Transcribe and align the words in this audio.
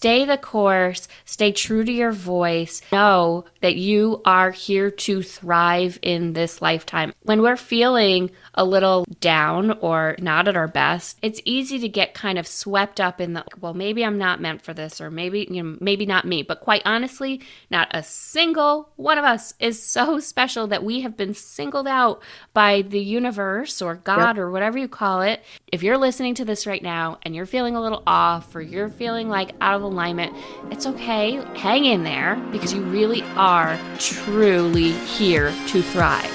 stay 0.00 0.24
the 0.24 0.38
course, 0.38 1.08
stay 1.26 1.52
true 1.52 1.84
to 1.84 1.92
your 1.92 2.10
voice, 2.10 2.80
know 2.90 3.44
that 3.60 3.76
you 3.76 4.22
are 4.24 4.50
here 4.50 4.90
to 4.90 5.22
thrive 5.22 5.98
in 6.00 6.32
this 6.32 6.62
lifetime. 6.62 7.12
When 7.24 7.42
we're 7.42 7.58
feeling 7.58 8.30
a 8.54 8.64
little 8.64 9.04
down 9.20 9.72
or 9.82 10.16
not 10.18 10.48
at 10.48 10.56
our 10.56 10.68
best, 10.68 11.18
it's 11.20 11.42
easy 11.44 11.78
to 11.80 11.88
get 11.88 12.14
kind 12.14 12.38
of 12.38 12.46
swept 12.46 12.98
up 12.98 13.20
in 13.20 13.34
the, 13.34 13.44
well, 13.60 13.74
maybe 13.74 14.02
I'm 14.02 14.16
not 14.16 14.40
meant 14.40 14.62
for 14.62 14.72
this, 14.72 15.02
or 15.02 15.10
maybe, 15.10 15.46
you 15.50 15.62
know, 15.62 15.76
maybe 15.82 16.06
not 16.06 16.24
me. 16.24 16.42
But 16.42 16.60
quite 16.60 16.80
honestly, 16.86 17.42
not 17.70 17.88
a 17.90 18.02
single 18.02 18.88
one 18.96 19.18
of 19.18 19.26
us 19.26 19.52
is 19.60 19.82
so 19.82 20.18
special 20.30 20.66
that 20.68 20.82
we 20.82 21.02
have 21.02 21.18
been 21.18 21.34
singled 21.34 21.86
out 21.86 22.22
by 22.54 22.80
the 22.80 23.00
universe 23.00 23.82
or 23.82 23.96
God 23.96 24.36
yep. 24.36 24.38
or 24.38 24.50
whatever 24.50 24.78
you 24.78 24.88
call 24.88 25.20
it. 25.20 25.42
If 25.70 25.82
you're 25.82 25.98
listening 25.98 26.36
to 26.36 26.46
this 26.46 26.66
right 26.66 26.82
now 26.82 27.18
and 27.22 27.36
you're 27.36 27.44
feeling 27.44 27.76
a 27.76 27.82
little 27.82 28.02
off 28.06 28.56
or 28.56 28.62
you're 28.62 28.88
feeling 28.88 29.28
like 29.28 29.52
out 29.60 29.76
of 29.76 29.89
alignment, 29.90 30.32
it's 30.70 30.86
okay. 30.86 31.42
Hang 31.56 31.84
in 31.84 32.04
there 32.04 32.36
because 32.52 32.72
you 32.72 32.82
really 32.82 33.22
are 33.36 33.78
truly 33.98 34.92
here 34.92 35.52
to 35.66 35.82
thrive. 35.82 36.30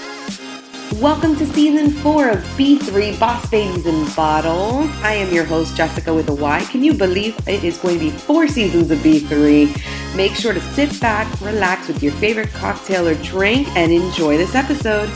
Welcome 1.01 1.35
to 1.37 1.45
season 1.45 1.89
four 1.89 2.29
of 2.29 2.39
B3 2.57 3.19
Boss 3.19 3.49
Babies 3.49 3.85
in 3.85 4.05
Bottles. 4.13 4.89
I 5.01 5.13
am 5.13 5.33
your 5.33 5.43
host, 5.45 5.75
Jessica 5.75 6.13
with 6.13 6.29
a 6.29 6.33
Y. 6.33 6.63
Can 6.65 6.83
you 6.83 6.93
believe 6.93 7.35
it 7.47 7.63
is 7.63 7.77
going 7.77 7.99
to 7.99 8.05
be 8.05 8.11
four 8.11 8.47
seasons 8.47 8.91
of 8.91 8.99
B3? 8.99 10.15
Make 10.15 10.33
sure 10.35 10.53
to 10.53 10.61
sit 10.61 10.99
back, 11.01 11.27
relax 11.41 11.87
with 11.87 12.03
your 12.03 12.13
favorite 12.13 12.49
cocktail 12.49 13.07
or 13.07 13.15
drink, 13.15 13.67
and 13.75 13.91
enjoy 13.91 14.37
this 14.37 14.53
episode. 14.53 15.09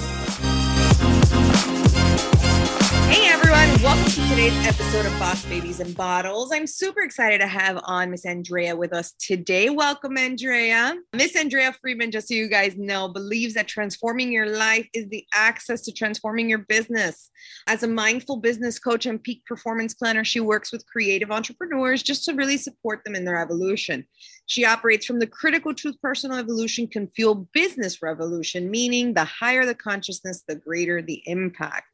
Today's 4.39 4.67
episode 4.67 5.05
of 5.05 5.19
Boss 5.19 5.43
Babies 5.47 5.81
and 5.81 5.93
Bottles. 5.97 6.53
I'm 6.53 6.65
super 6.65 7.01
excited 7.01 7.41
to 7.41 7.47
have 7.47 7.77
on 7.83 8.09
Miss 8.09 8.25
Andrea 8.25 8.73
with 8.73 8.93
us 8.93 9.11
today. 9.19 9.69
Welcome, 9.69 10.17
Andrea. 10.17 10.95
Miss 11.13 11.35
Andrea 11.35 11.75
Freeman, 11.81 12.09
just 12.09 12.29
so 12.29 12.35
you 12.35 12.47
guys 12.47 12.77
know, 12.77 13.09
believes 13.09 13.53
that 13.55 13.67
transforming 13.67 14.31
your 14.31 14.45
life 14.45 14.87
is 14.93 15.09
the 15.09 15.25
access 15.33 15.81
to 15.81 15.91
transforming 15.91 16.49
your 16.49 16.59
business. 16.59 17.29
As 17.67 17.83
a 17.83 17.87
mindful 17.89 18.37
business 18.37 18.79
coach 18.79 19.05
and 19.05 19.21
peak 19.21 19.45
performance 19.45 19.93
planner, 19.93 20.23
she 20.23 20.39
works 20.39 20.71
with 20.71 20.87
creative 20.87 21.31
entrepreneurs 21.31 22.01
just 22.01 22.23
to 22.23 22.33
really 22.33 22.55
support 22.55 23.03
them 23.03 23.15
in 23.15 23.25
their 23.25 23.41
evolution. 23.41 24.05
She 24.45 24.63
operates 24.63 25.05
from 25.05 25.19
the 25.19 25.27
critical 25.27 25.73
truth 25.73 25.97
personal 26.01 26.37
evolution 26.37 26.87
can 26.87 27.09
fuel 27.09 27.49
business 27.53 28.01
revolution, 28.01 28.71
meaning 28.71 29.13
the 29.13 29.25
higher 29.25 29.65
the 29.65 29.75
consciousness, 29.75 30.45
the 30.47 30.55
greater 30.55 31.01
the 31.01 31.21
impact. 31.25 31.88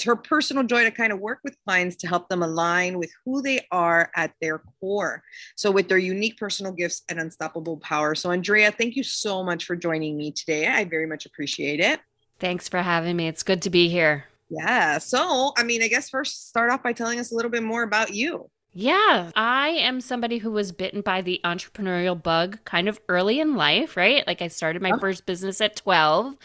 It's 0.00 0.06
her 0.06 0.16
personal 0.16 0.64
joy 0.64 0.84
to 0.84 0.90
kind 0.90 1.12
of 1.12 1.20
work 1.20 1.40
with 1.44 1.58
clients 1.66 1.96
to 1.96 2.08
help 2.08 2.30
them 2.30 2.42
align 2.42 2.96
with 2.96 3.12
who 3.26 3.42
they 3.42 3.66
are 3.70 4.10
at 4.16 4.32
their 4.40 4.62
core. 4.80 5.22
So, 5.56 5.70
with 5.70 5.90
their 5.90 5.98
unique 5.98 6.38
personal 6.38 6.72
gifts 6.72 7.02
and 7.10 7.20
unstoppable 7.20 7.76
power. 7.76 8.14
So, 8.14 8.30
Andrea, 8.30 8.72
thank 8.72 8.96
you 8.96 9.02
so 9.02 9.44
much 9.44 9.66
for 9.66 9.76
joining 9.76 10.16
me 10.16 10.32
today. 10.32 10.66
I 10.66 10.84
very 10.84 11.06
much 11.06 11.26
appreciate 11.26 11.80
it. 11.80 12.00
Thanks 12.38 12.66
for 12.66 12.80
having 12.80 13.14
me. 13.14 13.28
It's 13.28 13.42
good 13.42 13.60
to 13.60 13.68
be 13.68 13.90
here. 13.90 14.24
Yeah. 14.48 14.96
So, 14.96 15.52
I 15.58 15.64
mean, 15.64 15.82
I 15.82 15.88
guess 15.88 16.08
first 16.08 16.48
start 16.48 16.70
off 16.70 16.82
by 16.82 16.94
telling 16.94 17.20
us 17.20 17.30
a 17.30 17.34
little 17.34 17.50
bit 17.50 17.62
more 17.62 17.82
about 17.82 18.14
you. 18.14 18.48
Yeah, 18.72 19.32
I 19.34 19.70
am 19.70 20.00
somebody 20.00 20.38
who 20.38 20.52
was 20.52 20.70
bitten 20.70 21.00
by 21.00 21.22
the 21.22 21.40
entrepreneurial 21.44 22.20
bug 22.20 22.58
kind 22.64 22.88
of 22.88 23.00
early 23.08 23.40
in 23.40 23.56
life, 23.56 23.96
right? 23.96 24.24
Like 24.28 24.40
I 24.40 24.48
started 24.48 24.80
my 24.80 24.92
oh. 24.92 24.98
first 24.98 25.26
business 25.26 25.60
at 25.60 25.74
12. 25.74 26.36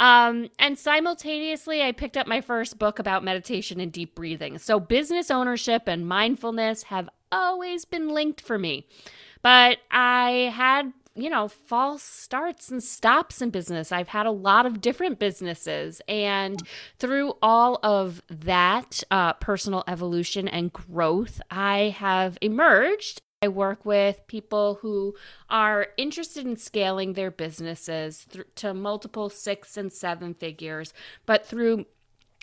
Um, 0.00 0.48
and 0.58 0.76
simultaneously, 0.76 1.82
I 1.82 1.92
picked 1.92 2.16
up 2.16 2.26
my 2.26 2.40
first 2.40 2.80
book 2.80 2.98
about 2.98 3.22
meditation 3.22 3.78
and 3.78 3.92
deep 3.92 4.16
breathing. 4.16 4.58
So, 4.58 4.80
business 4.80 5.30
ownership 5.30 5.84
and 5.86 6.08
mindfulness 6.08 6.84
have 6.84 7.08
always 7.30 7.84
been 7.84 8.08
linked 8.08 8.40
for 8.40 8.58
me. 8.58 8.86
But 9.42 9.78
I 9.90 10.52
had 10.54 10.92
you 11.18 11.28
know, 11.28 11.48
false 11.48 12.02
starts 12.02 12.70
and 12.70 12.82
stops 12.82 13.42
in 13.42 13.50
business. 13.50 13.92
I've 13.92 14.08
had 14.08 14.26
a 14.26 14.30
lot 14.30 14.66
of 14.66 14.80
different 14.80 15.18
businesses. 15.18 16.00
And 16.08 16.62
through 16.98 17.34
all 17.42 17.78
of 17.82 18.22
that 18.28 19.02
uh, 19.10 19.32
personal 19.34 19.84
evolution 19.86 20.48
and 20.48 20.72
growth, 20.72 21.40
I 21.50 21.94
have 21.98 22.38
emerged. 22.40 23.20
I 23.42 23.48
work 23.48 23.84
with 23.84 24.26
people 24.26 24.78
who 24.82 25.14
are 25.48 25.88
interested 25.96 26.44
in 26.44 26.56
scaling 26.56 27.12
their 27.12 27.30
businesses 27.30 28.26
th- 28.30 28.46
to 28.56 28.74
multiple 28.74 29.30
six 29.30 29.76
and 29.76 29.92
seven 29.92 30.34
figures, 30.34 30.92
but 31.24 31.46
through 31.46 31.86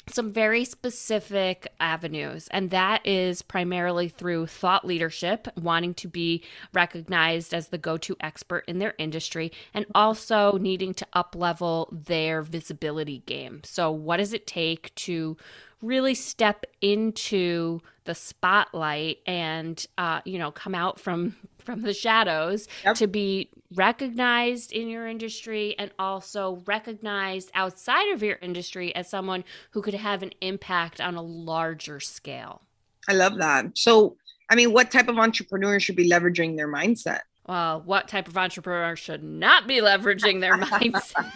some 0.09 0.31
very 0.31 0.65
specific 0.65 1.67
avenues, 1.79 2.47
and 2.51 2.69
that 2.69 3.05
is 3.05 3.41
primarily 3.41 4.07
through 4.07 4.47
thought 4.47 4.85
leadership, 4.85 5.47
wanting 5.57 5.93
to 5.95 6.07
be 6.07 6.43
recognized 6.73 7.53
as 7.53 7.69
the 7.69 7.77
go 7.77 7.97
to 7.97 8.15
expert 8.21 8.63
in 8.67 8.79
their 8.79 8.93
industry, 8.97 9.51
and 9.73 9.85
also 9.95 10.57
needing 10.57 10.93
to 10.93 11.07
up 11.13 11.35
level 11.35 11.89
their 11.91 12.41
visibility 12.41 13.23
game. 13.25 13.61
So, 13.63 13.91
what 13.91 14.17
does 14.17 14.33
it 14.33 14.45
take 14.47 14.93
to 14.95 15.37
really 15.85 16.13
step 16.13 16.65
into 16.81 17.79
the 18.05 18.15
spotlight 18.15 19.17
and 19.25 19.85
uh, 19.97 20.21
you 20.25 20.39
know 20.39 20.51
come 20.51 20.75
out 20.75 20.99
from 20.99 21.35
from 21.59 21.81
the 21.81 21.93
shadows 21.93 22.67
yep. 22.83 22.95
to 22.95 23.07
be 23.07 23.49
recognized 23.73 24.71
in 24.71 24.87
your 24.87 25.07
industry 25.07 25.75
and 25.79 25.91
also 25.97 26.61
recognized 26.65 27.49
outside 27.55 28.13
of 28.13 28.21
your 28.21 28.37
industry 28.41 28.95
as 28.95 29.09
someone 29.09 29.43
who 29.71 29.81
could 29.81 29.95
have 29.95 30.21
an 30.21 30.31
impact 30.41 31.01
on 31.01 31.15
a 31.15 31.23
larger 31.23 31.99
scale. 31.99 32.61
I 33.09 33.13
love 33.13 33.37
that. 33.37 33.75
So, 33.75 34.15
I 34.49 34.53
mean, 34.53 34.73
what 34.73 34.91
type 34.91 35.07
of 35.07 35.17
entrepreneur 35.17 35.79
should 35.79 35.95
be 35.95 36.07
leveraging 36.07 36.55
their 36.55 36.71
mindset? 36.71 37.21
Well, 37.47 37.81
what 37.83 38.07
type 38.07 38.27
of 38.27 38.37
entrepreneur 38.37 38.95
should 38.95 39.23
not 39.23 39.67
be 39.67 39.81
leveraging 39.81 40.41
their 40.41 40.57
mindset? 40.57 41.31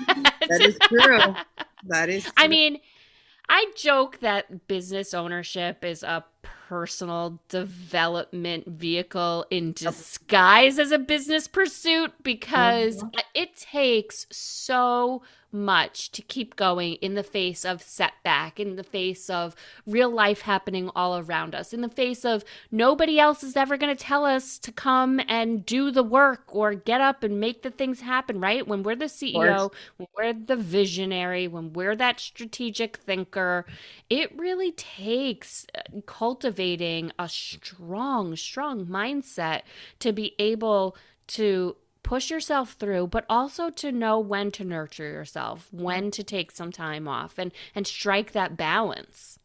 that 0.47 0.61
is 0.61 0.77
true. 0.83 1.35
That 1.87 2.09
is 2.09 2.23
true. 2.23 2.33
I 2.37 2.47
mean, 2.47 2.79
I 3.49 3.71
joke 3.75 4.19
that 4.19 4.67
business 4.67 5.13
ownership 5.13 5.83
is 5.83 6.03
a 6.03 6.23
personal 6.41 7.39
development 7.49 8.67
vehicle 8.67 9.45
in 9.49 9.73
disguise 9.73 10.77
as 10.77 10.91
a 10.91 10.99
business 10.99 11.47
pursuit 11.47 12.13
because 12.23 12.97
mm-hmm. 12.97 13.19
it 13.33 13.55
takes 13.55 14.27
so 14.29 15.21
much 15.51 16.11
to 16.11 16.21
keep 16.21 16.55
going 16.55 16.93
in 16.95 17.15
the 17.15 17.23
face 17.23 17.65
of 17.65 17.81
setback, 17.81 18.59
in 18.59 18.75
the 18.75 18.83
face 18.83 19.29
of 19.29 19.55
real 19.85 20.09
life 20.09 20.41
happening 20.41 20.89
all 20.95 21.17
around 21.17 21.55
us, 21.55 21.73
in 21.73 21.81
the 21.81 21.89
face 21.89 22.23
of 22.23 22.43
nobody 22.71 23.19
else 23.19 23.43
is 23.43 23.57
ever 23.57 23.77
going 23.77 23.95
to 23.95 24.03
tell 24.03 24.25
us 24.25 24.57
to 24.59 24.71
come 24.71 25.19
and 25.27 25.65
do 25.65 25.91
the 25.91 26.03
work 26.03 26.43
or 26.47 26.73
get 26.73 27.01
up 27.01 27.23
and 27.23 27.39
make 27.39 27.63
the 27.63 27.71
things 27.71 28.01
happen, 28.01 28.39
right? 28.39 28.67
When 28.67 28.83
we're 28.83 28.95
the 28.95 29.05
CEO, 29.05 29.71
when 29.97 30.07
we're 30.15 30.33
the 30.33 30.55
visionary, 30.55 31.47
when 31.47 31.73
we're 31.73 31.95
that 31.95 32.19
strategic 32.19 32.97
thinker, 32.97 33.65
it 34.09 34.37
really 34.37 34.71
takes 34.71 35.65
uh, 35.73 35.81
cultivating 36.29 37.11
a 37.17 37.27
strong, 37.27 38.35
strong 38.35 38.85
mindset 38.85 39.61
to 39.97 40.13
be 40.13 40.35
able 40.37 40.95
to 41.25 41.75
push 42.03 42.29
yourself 42.29 42.73
through 42.73 43.07
but 43.07 43.25
also 43.27 43.71
to 43.71 43.91
know 43.91 44.19
when 44.19 44.51
to 44.51 44.63
nurture 44.63 45.09
yourself 45.09 45.67
when 45.71 46.11
to 46.11 46.23
take 46.23 46.49
some 46.51 46.71
time 46.71 47.07
off 47.07 47.37
and 47.39 47.51
and 47.73 47.87
strike 47.87 48.31
that 48.31 48.55
balance. 48.55 49.39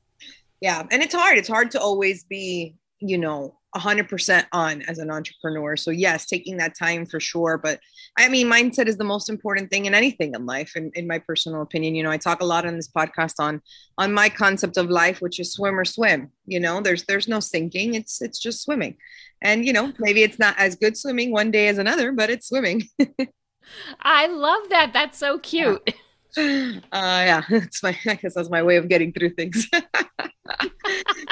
Yeah 0.60 0.86
and 0.90 1.02
it's 1.02 1.14
hard. 1.14 1.38
It's 1.38 1.48
hard 1.48 1.70
to 1.70 1.80
always 1.80 2.24
be 2.24 2.76
you 3.00 3.16
know 3.16 3.56
100% 3.74 4.44
on 4.52 4.82
as 4.82 4.98
an 4.98 5.10
entrepreneur. 5.10 5.76
So 5.76 5.90
yes 5.90 6.26
taking 6.26 6.56
that 6.58 6.76
time 6.76 7.06
for 7.06 7.20
sure 7.20 7.58
but 7.58 7.80
i 8.18 8.28
mean 8.28 8.46
mindset 8.46 8.86
is 8.86 8.96
the 8.96 9.04
most 9.04 9.28
important 9.28 9.70
thing 9.70 9.86
in 9.86 9.94
anything 9.94 10.34
in 10.34 10.46
life 10.46 10.76
in, 10.76 10.90
in 10.94 11.06
my 11.06 11.18
personal 11.18 11.62
opinion. 11.62 11.94
You 11.94 12.02
know 12.02 12.10
i 12.10 12.16
talk 12.16 12.40
a 12.40 12.44
lot 12.44 12.66
on 12.66 12.76
this 12.76 12.88
podcast 12.88 13.34
on 13.38 13.60
on 13.98 14.12
my 14.12 14.28
concept 14.28 14.76
of 14.76 14.90
life 14.90 15.20
which 15.20 15.40
is 15.40 15.52
swim 15.52 15.78
or 15.78 15.84
swim. 15.84 16.30
You 16.46 16.60
know 16.60 16.80
there's 16.80 17.04
there's 17.04 17.28
no 17.28 17.40
sinking 17.40 17.94
it's 17.94 18.20
it's 18.20 18.38
just 18.38 18.62
swimming. 18.62 18.96
And 19.42 19.64
you 19.64 19.72
know 19.72 19.92
maybe 19.98 20.22
it's 20.22 20.38
not 20.38 20.58
as 20.58 20.76
good 20.76 20.96
swimming 20.96 21.30
one 21.32 21.50
day 21.50 21.69
as 21.69 21.78
another 21.78 22.12
but 22.12 22.31
it's 22.31 22.49
swimming. 22.49 22.82
I 24.00 24.26
love 24.26 24.69
that. 24.69 24.93
That's 24.93 25.19
so 25.19 25.38
cute. 25.38 25.82
yeah. 25.87 25.94
Uh 26.36 26.81
yeah 26.92 27.42
it's 27.50 27.82
my 27.82 27.96
i 28.06 28.14
guess 28.14 28.34
that's 28.34 28.50
my 28.50 28.62
way 28.62 28.76
of 28.76 28.88
getting 28.88 29.12
through 29.12 29.31
things. 29.31 29.69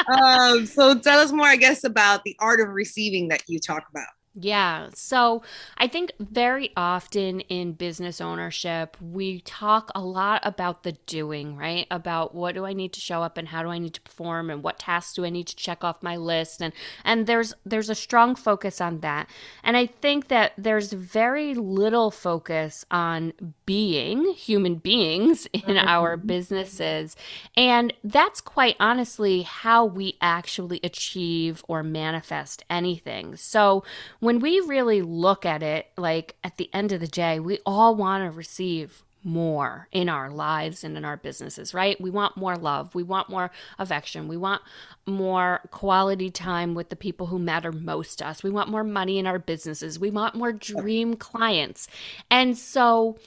Um 0.09 0.67
so 0.67 0.99
tell 0.99 1.21
us 1.21 1.33
more 1.33 1.47
i 1.47 1.57
guess 1.57 1.85
about 1.85 2.25
the 2.25 2.35
art 2.41 2.61
of 2.61 2.69
receiving 2.69 3.29
that 3.29 3.43
you 3.47 3.61
talk 3.61 3.85
about 3.91 4.09
yeah. 4.35 4.89
So 4.95 5.43
I 5.77 5.89
think 5.89 6.13
very 6.19 6.71
often 6.75 7.41
in 7.41 7.73
business 7.73 8.19
ownership, 8.19 8.97
we 8.99 9.41
talk 9.41 9.91
a 9.95 10.01
lot 10.01 10.41
about 10.43 10.85
the 10.85 10.93
doing, 11.05 11.55
right? 11.55 11.87
About 11.91 12.35
what 12.35 12.55
do 12.55 12.65
I 12.65 12.73
need 12.73 12.95
to 12.95 13.01
show 13.01 13.23
up 13.23 13.37
and 13.37 13.49
how 13.49 13.63
do 13.63 13.69
I 13.69 13.79
need 13.79 13.93
to 13.93 14.01
perform 14.01 14.49
and 14.49 14.63
what 14.63 14.79
tasks 14.79 15.13
do 15.13 15.27
I 15.27 15.29
need 15.29 15.49
to 15.49 15.57
check 15.57 15.85
off 15.85 16.03
my 16.03 16.17
list 16.17 16.63
and 16.63 16.73
and 17.05 17.27
there's 17.27 17.53
there's 17.67 17.91
a 17.91 17.95
strong 17.95 18.35
focus 18.35 18.81
on 18.81 19.01
that. 19.01 19.29
And 19.63 19.77
I 19.77 19.85
think 19.85 20.29
that 20.29 20.53
there's 20.57 20.95
very 20.95 21.53
little 21.55 22.11
focus 22.11 22.87
on 22.91 23.35
being 23.67 24.33
human 24.33 24.77
beings 24.77 25.47
in 25.53 25.77
our 25.77 26.17
businesses. 26.33 27.17
And 27.55 27.93
that's 28.03 28.41
quite 28.41 28.77
honestly 28.81 29.43
how 29.43 29.85
we 29.85 30.17
actually 30.23 30.81
achieve 30.83 31.63
or 31.69 31.83
manifest 31.83 32.65
anything. 32.71 33.37
So 33.37 33.85
when 34.23 34.39
we 34.39 34.61
really 34.61 35.03
look 35.03 35.45
at 35.45 35.65
it, 35.65 35.89
like 35.99 36.37
at 36.45 36.57
the 36.57 36.71
end 36.73 36.93
of 36.93 37.01
the 37.01 37.09
day, 37.09 37.41
we 37.41 37.59
all 37.67 37.97
want 37.97 38.23
to 38.23 38.31
receive 38.31 39.03
more 39.25 39.89
in 39.91 40.09
our 40.09 40.31
lives 40.31 40.85
and 40.85 40.97
in 40.97 41.05
our 41.05 41.17
businesses, 41.17 41.75
right? 41.75 42.01
We 42.01 42.09
want 42.09 42.37
more 42.37 42.57
love. 42.57 42.95
We 42.95 43.03
want 43.03 43.29
more 43.29 43.51
affection. 43.81 44.29
We 44.29 44.37
want 44.37 44.63
more 45.07 45.63
quality 45.73 46.31
time 46.31 46.75
with 46.75 46.89
the 46.89 46.95
people 46.95 47.27
who 47.27 47.41
matter 47.41 47.73
most 47.73 48.21
to 48.21 48.29
us. 48.29 48.45
We 48.45 48.51
want 48.51 48.71
more 48.71 48.85
money 48.85 49.19
in 49.19 49.27
our 49.27 49.41
businesses. 49.41 49.99
We 49.99 50.13
want 50.13 50.37
more 50.37 50.53
dream 50.53 51.15
clients. 51.17 51.89
And 52.31 52.57
so 52.57 53.19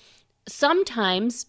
sometimes 0.48 1.48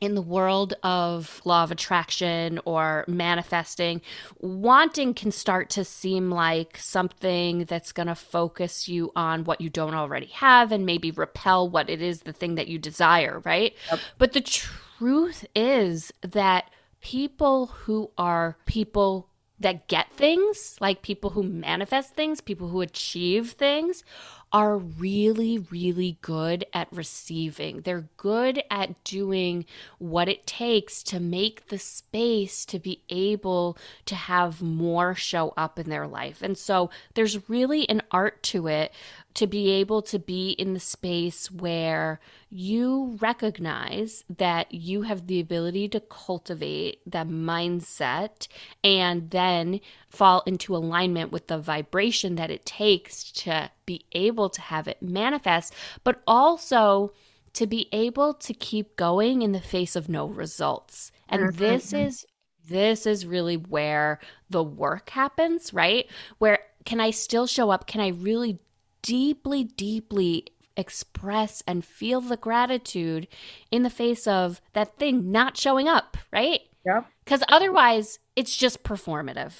in 0.00 0.14
the 0.14 0.22
world 0.22 0.74
of 0.82 1.40
law 1.44 1.64
of 1.64 1.70
attraction 1.70 2.60
or 2.64 3.04
manifesting, 3.08 4.02
wanting 4.38 5.14
can 5.14 5.32
start 5.32 5.70
to 5.70 5.84
seem 5.84 6.30
like 6.30 6.76
something 6.76 7.64
that's 7.64 7.92
going 7.92 8.08
to 8.08 8.14
focus 8.14 8.88
you 8.88 9.10
on 9.16 9.44
what 9.44 9.60
you 9.60 9.70
don't 9.70 9.94
already 9.94 10.26
have 10.26 10.72
and 10.72 10.84
maybe 10.84 11.10
repel 11.10 11.68
what 11.68 11.88
it 11.88 12.02
is 12.02 12.20
the 12.22 12.32
thing 12.32 12.56
that 12.56 12.68
you 12.68 12.78
desire, 12.78 13.40
right? 13.44 13.74
Yep. 13.90 14.00
But 14.18 14.32
the 14.32 14.40
truth 14.40 15.46
is 15.54 16.12
that 16.22 16.70
people 17.00 17.66
who 17.66 18.10
are 18.18 18.56
people 18.66 19.28
that 19.58 19.88
get 19.88 20.12
things, 20.12 20.76
like 20.80 21.00
people 21.00 21.30
who 21.30 21.42
manifest 21.42 22.14
things, 22.14 22.40
people 22.40 22.68
who 22.68 22.82
achieve 22.82 23.52
things, 23.52 24.04
are 24.52 24.78
really, 24.78 25.58
really 25.58 26.18
good 26.22 26.64
at 26.72 26.88
receiving. 26.92 27.80
They're 27.80 28.08
good 28.16 28.62
at 28.70 29.02
doing 29.04 29.66
what 29.98 30.28
it 30.28 30.46
takes 30.46 31.02
to 31.04 31.20
make 31.20 31.68
the 31.68 31.78
space 31.78 32.64
to 32.66 32.78
be 32.78 33.02
able 33.10 33.76
to 34.06 34.14
have 34.14 34.62
more 34.62 35.14
show 35.14 35.52
up 35.56 35.78
in 35.78 35.90
their 35.90 36.06
life. 36.06 36.42
And 36.42 36.56
so 36.56 36.90
there's 37.14 37.48
really 37.48 37.88
an 37.88 38.02
art 38.10 38.42
to 38.44 38.68
it 38.68 38.92
to 39.34 39.46
be 39.46 39.70
able 39.70 40.00
to 40.00 40.18
be 40.18 40.52
in 40.52 40.72
the 40.72 40.80
space 40.80 41.50
where 41.50 42.20
you 42.48 43.18
recognize 43.20 44.24
that 44.34 44.72
you 44.72 45.02
have 45.02 45.26
the 45.26 45.40
ability 45.40 45.88
to 45.90 46.00
cultivate 46.00 47.00
that 47.04 47.28
mindset 47.28 48.48
and 48.82 49.30
then 49.30 49.80
fall 50.08 50.42
into 50.46 50.74
alignment 50.74 51.30
with 51.30 51.48
the 51.48 51.58
vibration 51.58 52.36
that 52.36 52.50
it 52.50 52.64
takes 52.64 53.30
to 53.30 53.70
be 53.86 54.04
able 54.12 54.50
to 54.50 54.60
have 54.60 54.88
it 54.88 55.02
manifest, 55.02 55.74
but 56.04 56.22
also 56.26 57.12
to 57.54 57.66
be 57.66 57.88
able 57.92 58.34
to 58.34 58.52
keep 58.52 58.96
going 58.96 59.42
in 59.42 59.52
the 59.52 59.60
face 59.60 59.96
of 59.96 60.08
no 60.08 60.26
results. 60.26 61.10
And 61.28 61.42
mm-hmm. 61.42 61.58
this 61.58 61.92
is 61.92 62.26
this 62.68 63.06
is 63.06 63.24
really 63.24 63.56
where 63.56 64.18
the 64.50 64.62
work 64.62 65.10
happens, 65.10 65.72
right? 65.72 66.06
Where 66.38 66.58
can 66.84 67.00
I 67.00 67.10
still 67.10 67.46
show 67.46 67.70
up? 67.70 67.86
Can 67.86 68.00
I 68.00 68.08
really 68.08 68.58
deeply, 69.02 69.64
deeply 69.64 70.46
express 70.76 71.62
and 71.66 71.84
feel 71.84 72.20
the 72.20 72.36
gratitude 72.36 73.28
in 73.70 73.82
the 73.82 73.90
face 73.90 74.26
of 74.26 74.60
that 74.72 74.98
thing 74.98 75.30
not 75.30 75.56
showing 75.56 75.88
up, 75.88 76.16
right? 76.32 76.60
Yeah. 76.84 77.02
Because 77.24 77.42
otherwise, 77.48 78.18
it's 78.36 78.56
just 78.56 78.84
performative, 78.84 79.52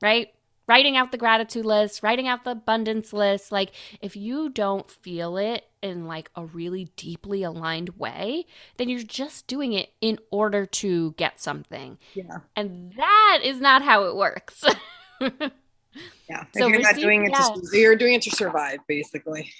right? 0.00 0.28
Writing 0.66 0.96
out 0.96 1.12
the 1.12 1.18
gratitude 1.18 1.66
list, 1.66 2.02
writing 2.02 2.26
out 2.26 2.44
the 2.44 2.52
abundance 2.52 3.12
list. 3.12 3.52
Like, 3.52 3.72
if 4.00 4.16
you 4.16 4.48
don't 4.48 4.90
feel 4.90 5.36
it 5.36 5.66
in 5.82 6.06
like 6.06 6.30
a 6.34 6.46
really 6.46 6.88
deeply 6.96 7.42
aligned 7.42 7.90
way, 7.98 8.46
then 8.78 8.88
you're 8.88 9.02
just 9.02 9.46
doing 9.46 9.74
it 9.74 9.90
in 10.00 10.18
order 10.30 10.64
to 10.64 11.12
get 11.12 11.40
something. 11.40 11.98
Yeah. 12.14 12.38
And 12.56 12.94
that 12.96 13.40
is 13.44 13.60
not 13.60 13.82
how 13.82 14.04
it 14.04 14.16
works. 14.16 14.64
Yeah. 16.28 16.44
So 16.56 16.66
you're 16.66 16.80
not 16.80 16.96
doing 16.96 17.26
it 17.26 17.30
yeah. 17.32 17.48
to 17.54 17.78
you're 17.78 17.96
doing 17.96 18.14
it 18.14 18.22
to 18.22 18.30
survive, 18.30 18.78
basically. 18.86 19.52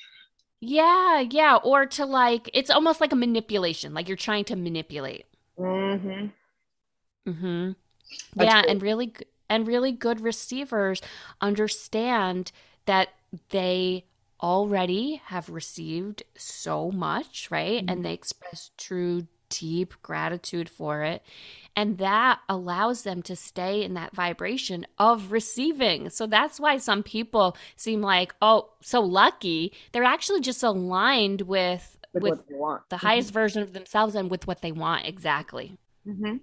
Yeah, 0.60 1.20
yeah. 1.20 1.56
Or 1.56 1.86
to 1.86 2.06
like 2.06 2.50
it's 2.54 2.70
almost 2.70 3.00
like 3.00 3.12
a 3.12 3.16
manipulation. 3.16 3.94
Like 3.94 4.08
you're 4.08 4.16
trying 4.16 4.44
to 4.46 4.56
manipulate. 4.56 5.26
Mm-hmm. 5.58 6.26
Mm-hmm. 7.30 8.42
yeah, 8.42 8.62
and 8.68 8.82
really 8.82 9.14
and 9.49 9.67
really 9.67 9.93
good 9.93 10.20
receivers 10.20 11.00
understand 11.41 12.52
that 12.87 13.11
they 13.50 14.05
already 14.41 15.23
have 15.26 15.49
received 15.49 16.23
so 16.37 16.91
much, 16.91 17.49
right? 17.50 17.81
Mm-hmm. 17.81 17.88
And 17.88 18.05
they 18.05 18.12
express 18.12 18.70
true 18.76 19.26
deep 19.49 19.94
gratitude 20.02 20.69
for 20.69 21.02
it. 21.02 21.23
And 21.76 21.99
that 21.99 22.41
allows 22.49 23.02
them 23.02 23.23
to 23.23 23.37
stay 23.37 23.82
in 23.82 23.94
that 23.94 24.14
vibration 24.14 24.87
of 24.99 25.32
receiving. 25.32 26.11
So 26.11 26.26
that's 26.26 26.61
why 26.61 26.79
some 26.79 27.02
people 27.02 27.56
seem 27.76 28.00
like, 28.00 28.35
oh, 28.43 28.70
so 28.81 29.00
lucky. 29.00 29.73
They're 29.93 30.05
actually 30.05 30.40
just 30.40 30.62
aligned 30.62 31.43
with, 31.43 31.99
with, 32.12 32.23
with 32.23 32.47
the 32.49 32.55
mm-hmm. 32.55 32.97
highest 32.97 33.32
version 33.32 33.62
of 33.62 33.73
themselves 33.73 34.14
and 34.14 34.31
with 34.31 34.47
what 34.47 34.62
they 34.62 34.73
want 34.73 35.06
exactly. 35.06 35.76
Mm-hmm. 36.06 36.37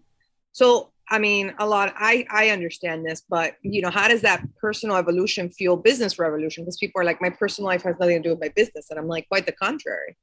So, 0.51 0.92
I 1.11 1.19
mean, 1.19 1.53
a 1.59 1.67
lot, 1.67 1.93
I, 1.97 2.25
I 2.31 2.49
understand 2.49 3.05
this, 3.05 3.23
but 3.29 3.55
you 3.61 3.81
know, 3.81 3.89
how 3.89 4.07
does 4.07 4.21
that 4.21 4.43
personal 4.55 4.95
evolution 4.95 5.49
fuel 5.49 5.75
business 5.75 6.17
revolution? 6.17 6.63
Because 6.63 6.77
people 6.77 7.01
are 7.01 7.03
like, 7.03 7.21
my 7.21 7.29
personal 7.29 7.67
life 7.67 7.83
has 7.83 7.95
nothing 7.99 8.23
to 8.23 8.29
do 8.29 8.29
with 8.29 8.39
my 8.39 8.47
business. 8.55 8.89
And 8.89 8.97
I'm 8.97 9.09
like, 9.09 9.27
quite 9.27 9.45
the 9.45 9.51
contrary. 9.51 10.15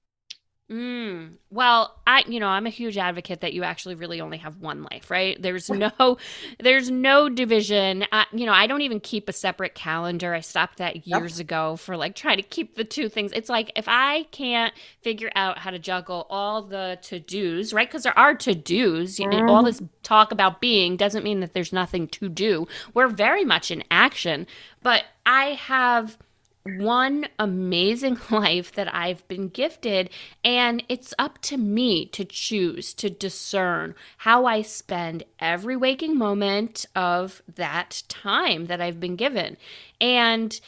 Mm. 0.71 1.37
Well, 1.51 1.99
I 2.07 2.25
you 2.29 2.41
know, 2.41 2.49
I'm 2.49 2.67
a 2.67 2.71
huge 2.71 2.99
advocate 2.99 3.41
that 3.41 3.55
you 3.55 3.65
actually 3.65 3.95
really 3.95 4.21
only 4.21 4.37
have 4.37 4.59
one 4.59 4.83
life, 4.83 5.11
right? 5.11 5.41
There's 5.41 5.71
no 5.71 6.19
there's 6.59 6.91
no 6.91 7.31
division. 7.31 8.05
I, 8.13 8.27
you 8.33 8.45
know, 8.45 8.53
I 8.53 8.67
don't 8.67 8.83
even 8.83 9.01
keep 9.01 9.31
a 9.31 9.33
separate 9.33 9.75
calendar. 9.75 10.35
I 10.35 10.41
stopped 10.41 10.77
that 10.77 11.07
years 11.07 11.39
yep. 11.39 11.47
ago 11.47 11.77
for 11.77 11.97
like 11.97 12.15
trying 12.15 12.37
to 12.37 12.43
keep 12.43 12.75
the 12.75 12.85
two 12.85 13.09
things. 13.09 13.33
It's 13.33 13.49
like 13.49 13.73
if 13.77 13.87
I 13.89 14.25
can't 14.25 14.75
figure 15.01 15.31
out 15.35 15.57
how 15.57 15.71
to 15.71 15.79
juggle 15.79 16.27
all 16.29 16.61
the 16.61 16.99
to-dos, 17.01 17.73
right? 17.73 17.91
Cuz 17.91 18.03
there 18.03 18.19
are 18.19 18.35
to-dos. 18.35 19.17
Mm. 19.17 19.49
All 19.49 19.63
this 19.63 19.81
talk 20.03 20.33
about 20.33 20.61
being 20.61 20.99
doesn't 20.99 21.25
mean 21.25 21.41
that 21.41 21.55
there's 21.55 21.73
nothing 21.73 22.09
to 22.09 22.29
do. 22.29 22.69
We're 22.93 23.09
very 23.09 23.45
much 23.45 23.71
in 23.71 23.85
action, 23.91 24.47
but 24.83 25.05
I 25.25 25.53
have 25.55 26.19
one 26.65 27.27
amazing 27.39 28.19
life 28.31 28.73
that 28.73 28.93
I've 28.95 29.27
been 29.29 29.49
gifted, 29.49 30.11
and 30.45 30.83
it's 30.89 31.15
up 31.19 31.41
to 31.43 31.57
me 31.57 32.07
to 32.07 32.25
choose 32.25 32.93
to 32.95 33.11
discern 33.11 33.95
how 34.19 34.47
I 34.47 34.63
spend 34.63 35.25
every 35.39 35.77
waking 35.77 36.17
moment 36.17 36.87
of 36.95 37.43
that 37.55 38.03
time 38.09 38.67
that 38.67 38.81
I've 38.81 39.01
been 39.01 39.17
given. 39.17 39.57
And 40.01 40.61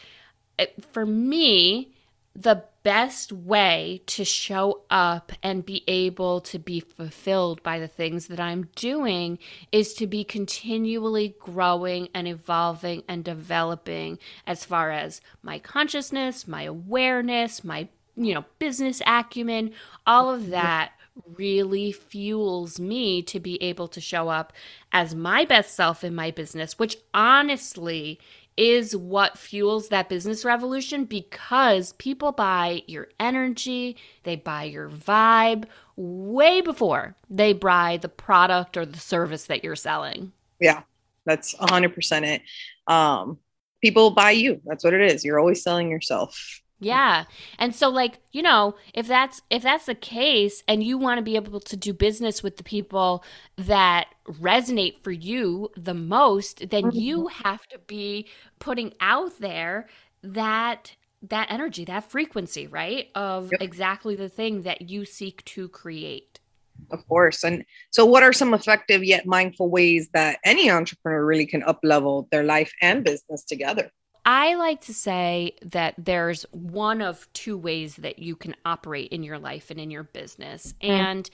eh, 0.59 0.67
for 0.93 1.07
me, 1.07 1.93
the 2.35 2.65
best 2.82 3.32
way 3.32 4.03
to 4.06 4.25
show 4.25 4.82
up 4.91 5.32
and 5.43 5.67
be 5.67 5.84
able 5.87 6.41
to 6.41 6.58
be 6.58 6.81
fulfilled 6.81 7.63
by 7.63 7.79
the 7.79 7.89
things 7.89 8.29
that 8.29 8.41
I'm 8.41 8.69
doing 8.75 9.39
is 9.70 9.94
to 9.94 10.06
be 10.06 10.25
continually 10.25 11.37
growing 11.39 12.08
and 12.15 12.27
evolving 12.27 13.03
and 13.08 13.25
developing 13.25 14.19
as 14.46 14.65
far 14.65 14.91
as 14.91 15.20
my 15.43 15.58
consciousness, 15.58 16.49
my 16.49 16.63
awareness, 16.63 17.63
my 17.65 17.89
you 18.17 18.34
know, 18.34 18.44
business 18.58 19.01
acumen, 19.06 19.72
all 20.06 20.32
of 20.32 20.49
that 20.49 20.93
really 21.37 21.93
fuels 21.93 22.79
me 22.79 23.22
to 23.22 23.41
be 23.41 23.63
able 23.63 23.89
to 23.89 24.01
show 24.01 24.29
up 24.29 24.53
as 24.93 25.15
my 25.15 25.44
best 25.44 25.75
self 25.75 26.03
in 26.05 26.15
my 26.15 26.31
business, 26.31 26.79
which 26.79 26.96
honestly 27.15 28.19
is 28.57 28.95
what 28.95 29.39
fuels 29.39 29.89
that 29.89 30.09
business 30.09 30.45
revolution 30.45 31.05
because 31.05 31.93
people 31.95 32.33
buy 32.33 32.83
your 32.87 33.09
energy, 33.19 33.97
they 34.25 34.37
buy 34.37 34.65
your 34.65 34.89
vibe 34.89 35.65
way 35.97 36.61
before 36.61 37.15
they 37.29 37.53
buy 37.53 37.97
the 37.97 38.09
product 38.09 38.77
or 38.77 38.85
the 38.87 38.99
service 38.99 39.47
that 39.47 39.65
you're 39.65 39.77
selling. 39.77 40.33
Yeah, 40.61 40.83
that's 41.25 41.55
100% 41.55 42.23
it. 42.27 42.43
Um, 42.87 43.39
people 43.81 44.11
buy 44.11 44.33
you. 44.33 44.61
That's 44.65 44.85
what 44.85 44.95
it 44.95 45.01
is. 45.01 45.25
You're 45.25 45.39
always 45.39 45.63
selling 45.63 45.91
yourself. 45.91 46.61
Yeah. 46.81 47.25
And 47.58 47.75
so 47.75 47.91
like, 47.91 48.19
you 48.32 48.43
know, 48.43 48.75
if 48.94 49.06
that's 49.06 49.43
if 49.51 49.63
that's 49.63 49.87
the 49.87 49.94
case 49.94 50.65
and 50.67 50.82
you 50.82 50.96
want 50.96 51.19
to 51.19 51.22
be 51.22 51.37
able 51.37 51.60
to 51.60 51.77
do 51.77 51.93
business 51.93 52.43
with 52.43 52.56
the 52.56 52.65
people 52.65 53.22
that 53.56 54.08
resonate 54.27 55.05
for 55.05 55.13
you 55.13 55.69
the 55.77 55.94
most, 55.94 56.70
then 56.70 56.84
mm-hmm. 56.84 56.99
you 56.99 57.27
have 57.29 57.67
to 57.69 57.79
be 57.87 58.27
putting 58.58 58.94
out 59.01 59.39
there 59.39 59.89
that 60.22 60.96
that 61.22 61.49
energy, 61.51 61.84
that 61.84 62.10
frequency, 62.10 62.67
right? 62.67 63.08
Of 63.15 63.51
yep. 63.53 63.60
exactly 63.60 64.17
the 64.17 64.31
thing 64.31 64.63
that 64.63 64.89
you 64.89 65.05
seek 65.05 65.44
to 65.46 65.69
create. 65.69 66.41
Of 66.91 67.06
course. 67.08 67.44
And 67.44 67.65
so 67.91 68.06
what 68.06 68.22
are 68.22 68.32
some 68.32 68.55
effective 68.55 69.05
yet 69.05 69.27
mindful 69.27 69.69
ways 69.69 70.08
that 70.15 70.39
any 70.44 70.70
entrepreneur 70.70 71.25
really 71.25 71.44
can 71.44 71.63
up 71.63 71.81
level 71.82 72.27
their 72.31 72.43
life 72.43 72.72
and 72.81 73.05
business 73.05 73.44
together? 73.44 73.93
I 74.24 74.55
like 74.55 74.82
to 74.82 74.94
say 74.94 75.56
that 75.62 75.94
there's 75.98 76.44
one 76.53 77.00
of 77.00 77.27
two 77.32 77.56
ways 77.56 77.96
that 77.96 78.19
you 78.19 78.36
can 78.36 78.55
operate 78.65 79.12
in 79.12 79.22
your 79.22 79.39
life 79.39 79.70
and 79.70 79.81
in 79.81 79.91
your 79.91 80.05
business. 80.05 80.74
Mm. 80.82 80.89
And 80.89 81.31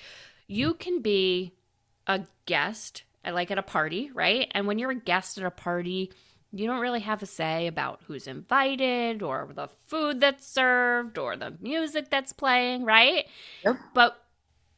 you 0.46 0.74
can 0.74 1.00
be 1.00 1.52
a 2.06 2.22
guest, 2.46 3.02
like 3.24 3.50
at 3.50 3.58
a 3.58 3.62
party, 3.62 4.10
right? 4.14 4.50
And 4.52 4.66
when 4.66 4.78
you're 4.78 4.92
a 4.92 4.94
guest 4.94 5.38
at 5.38 5.44
a 5.44 5.50
party, 5.50 6.12
you 6.52 6.66
don't 6.66 6.80
really 6.80 7.00
have 7.00 7.22
a 7.22 7.26
say 7.26 7.66
about 7.66 8.00
who's 8.06 8.26
invited 8.26 9.22
or 9.22 9.50
the 9.52 9.68
food 9.86 10.20
that's 10.20 10.46
served 10.46 11.18
or 11.18 11.36
the 11.36 11.54
music 11.60 12.10
that's 12.10 12.32
playing, 12.32 12.84
right? 12.84 13.26
Yep. 13.64 13.76
But 13.94 14.22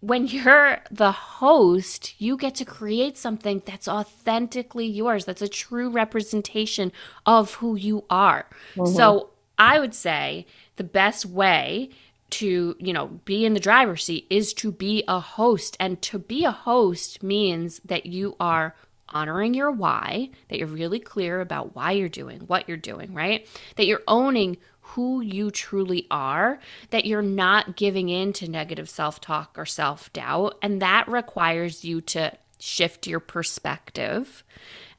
when 0.00 0.26
you're 0.26 0.78
the 0.90 1.12
host, 1.12 2.14
you 2.18 2.36
get 2.36 2.54
to 2.56 2.64
create 2.64 3.16
something 3.16 3.62
that's 3.64 3.88
authentically 3.88 4.86
yours, 4.86 5.24
that's 5.24 5.42
a 5.42 5.48
true 5.48 5.90
representation 5.90 6.92
of 7.26 7.54
who 7.54 7.74
you 7.74 8.04
are. 8.08 8.46
Mm-hmm. 8.74 8.94
So 8.94 9.30
I 9.58 9.80
would 9.80 9.94
say 9.94 10.46
the 10.76 10.84
best 10.84 11.26
way 11.26 11.90
to, 12.30 12.76
you 12.78 12.92
know, 12.92 13.06
be 13.24 13.44
in 13.44 13.54
the 13.54 13.60
driver's 13.60 14.04
seat 14.04 14.26
is 14.30 14.52
to 14.54 14.70
be 14.70 15.02
a 15.08 15.18
host. 15.18 15.76
And 15.80 16.00
to 16.02 16.18
be 16.18 16.44
a 16.44 16.52
host 16.52 17.22
means 17.22 17.80
that 17.84 18.06
you 18.06 18.36
are 18.38 18.76
honoring 19.10 19.54
your 19.54 19.70
why, 19.70 20.30
that 20.48 20.58
you're 20.58 20.68
really 20.68 21.00
clear 21.00 21.40
about 21.40 21.74
why 21.74 21.92
you're 21.92 22.08
doing 22.08 22.40
what 22.40 22.68
you're 22.68 22.76
doing, 22.76 23.12
right? 23.14 23.46
That 23.76 23.86
you're 23.86 24.02
owning 24.06 24.58
who 24.80 25.20
you 25.20 25.50
truly 25.50 26.06
are, 26.10 26.58
that 26.90 27.04
you're 27.04 27.22
not 27.22 27.76
giving 27.76 28.08
in 28.08 28.32
to 28.34 28.48
negative 28.48 28.88
self 28.88 29.20
talk 29.20 29.58
or 29.58 29.66
self 29.66 30.12
doubt. 30.12 30.56
And 30.62 30.80
that 30.82 31.08
requires 31.08 31.84
you 31.84 32.00
to 32.02 32.32
shift 32.58 33.06
your 33.06 33.20
perspective. 33.20 34.44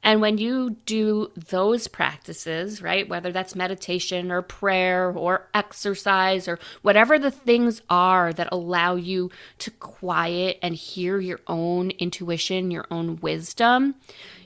And 0.02 0.20
when 0.22 0.38
you 0.38 0.76
do 0.86 1.30
those 1.36 1.86
practices, 1.86 2.80
right, 2.80 3.08
whether 3.08 3.32
that's 3.32 3.54
meditation 3.54 4.32
or 4.32 4.40
prayer 4.40 5.10
or 5.10 5.48
exercise 5.52 6.48
or 6.48 6.58
whatever 6.80 7.18
the 7.18 7.30
things 7.30 7.82
are 7.90 8.32
that 8.32 8.48
allow 8.50 8.96
you 8.96 9.30
to 9.58 9.70
quiet 9.72 10.58
and 10.62 10.74
hear 10.74 11.20
your 11.20 11.40
own 11.46 11.90
intuition, 11.90 12.70
your 12.70 12.86
own 12.90 13.16
wisdom, 13.16 13.94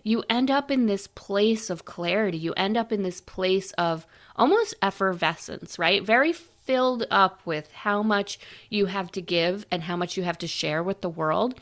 you 0.02 0.24
end 0.28 0.50
up 0.50 0.70
in 0.70 0.86
this 0.86 1.06
place 1.06 1.70
of 1.70 1.84
clarity. 1.84 2.36
You 2.36 2.52
end 2.54 2.76
up 2.76 2.92
in 2.92 3.04
this 3.04 3.20
place 3.20 3.70
of 3.72 4.06
almost 4.36 4.74
effervescence, 4.82 5.78
right? 5.78 6.02
Very 6.04 6.32
filled 6.32 7.06
up 7.10 7.40
with 7.44 7.70
how 7.72 8.02
much 8.02 8.38
you 8.68 8.86
have 8.86 9.12
to 9.12 9.20
give 9.20 9.66
and 9.70 9.84
how 9.84 9.96
much 9.96 10.16
you 10.16 10.24
have 10.24 10.38
to 10.38 10.48
share 10.48 10.82
with 10.82 11.00
the 11.00 11.08
world. 11.08 11.54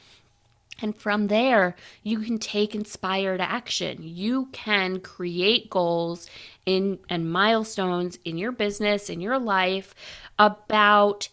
And 0.81 0.97
from 0.97 1.29
there, 1.29 1.77
you 2.03 2.21
can 2.21 2.39
take 2.39 2.75
inspired 2.75 3.41
action. 3.41 3.99
You 4.01 4.47
can 4.53 5.01
create 5.01 5.71
goals 5.71 6.29
in 6.67 6.99
and 7.09 7.31
milestones 7.31 8.19
in 8.25 8.37
your 8.37 8.53
business, 8.53 9.09
in 9.09 9.21
your 9.21 9.39
life 9.39 9.95
about 10.39 11.29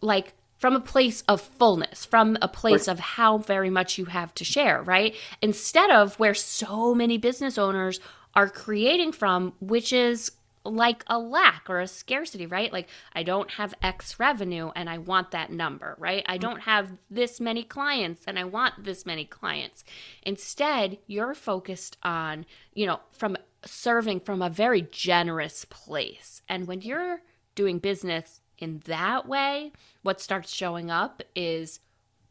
like 0.00 0.34
from 0.58 0.74
a 0.74 0.80
place 0.80 1.22
of 1.28 1.40
fullness, 1.40 2.04
from 2.04 2.36
a 2.42 2.48
place 2.48 2.88
of 2.88 2.98
how 2.98 3.38
very 3.38 3.70
much 3.70 3.96
you 3.96 4.06
have 4.06 4.34
to 4.34 4.44
share, 4.44 4.82
right? 4.82 5.14
Instead 5.40 5.90
of 5.90 6.18
where 6.18 6.34
so 6.34 6.94
many 6.94 7.16
business 7.16 7.56
owners 7.58 8.00
are 8.34 8.48
creating 8.48 9.12
from, 9.12 9.52
which 9.60 9.92
is 9.92 10.32
like 10.64 11.04
a 11.06 11.18
lack 11.18 11.68
or 11.68 11.80
a 11.80 11.86
scarcity, 11.86 12.46
right? 12.46 12.72
Like 12.72 12.88
I 13.12 13.22
don't 13.22 13.50
have 13.52 13.74
X 13.82 14.18
revenue 14.18 14.70
and 14.74 14.88
I 14.88 14.98
want 14.98 15.30
that 15.30 15.50
number, 15.50 15.96
right? 15.98 16.24
I 16.26 16.38
mm. 16.38 16.40
don't 16.40 16.60
have 16.60 16.92
this 17.10 17.40
many 17.40 17.62
clients 17.62 18.22
and 18.26 18.38
I 18.38 18.44
want 18.44 18.84
this 18.84 19.06
many 19.06 19.24
clients. 19.24 19.84
Instead, 20.22 20.98
you're 21.06 21.34
focused 21.34 21.96
on, 22.02 22.46
you 22.74 22.86
know, 22.86 23.00
from 23.12 23.36
serving 23.64 24.20
from 24.20 24.42
a 24.42 24.50
very 24.50 24.82
generous 24.82 25.64
place. 25.64 26.42
And 26.48 26.66
when 26.66 26.82
you're 26.82 27.22
doing 27.54 27.78
business 27.78 28.40
in 28.58 28.82
that 28.86 29.26
way, 29.26 29.72
what 30.02 30.20
starts 30.20 30.52
showing 30.52 30.90
up 30.90 31.22
is 31.34 31.80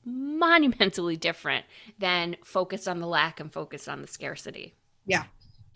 monumentally 0.05 1.17
different 1.17 1.65
than 1.99 2.37
focus 2.43 2.87
on 2.87 2.99
the 2.99 3.07
lack 3.07 3.39
and 3.39 3.51
focus 3.51 3.87
on 3.87 4.01
the 4.01 4.07
scarcity. 4.07 4.73
Yeah, 5.05 5.23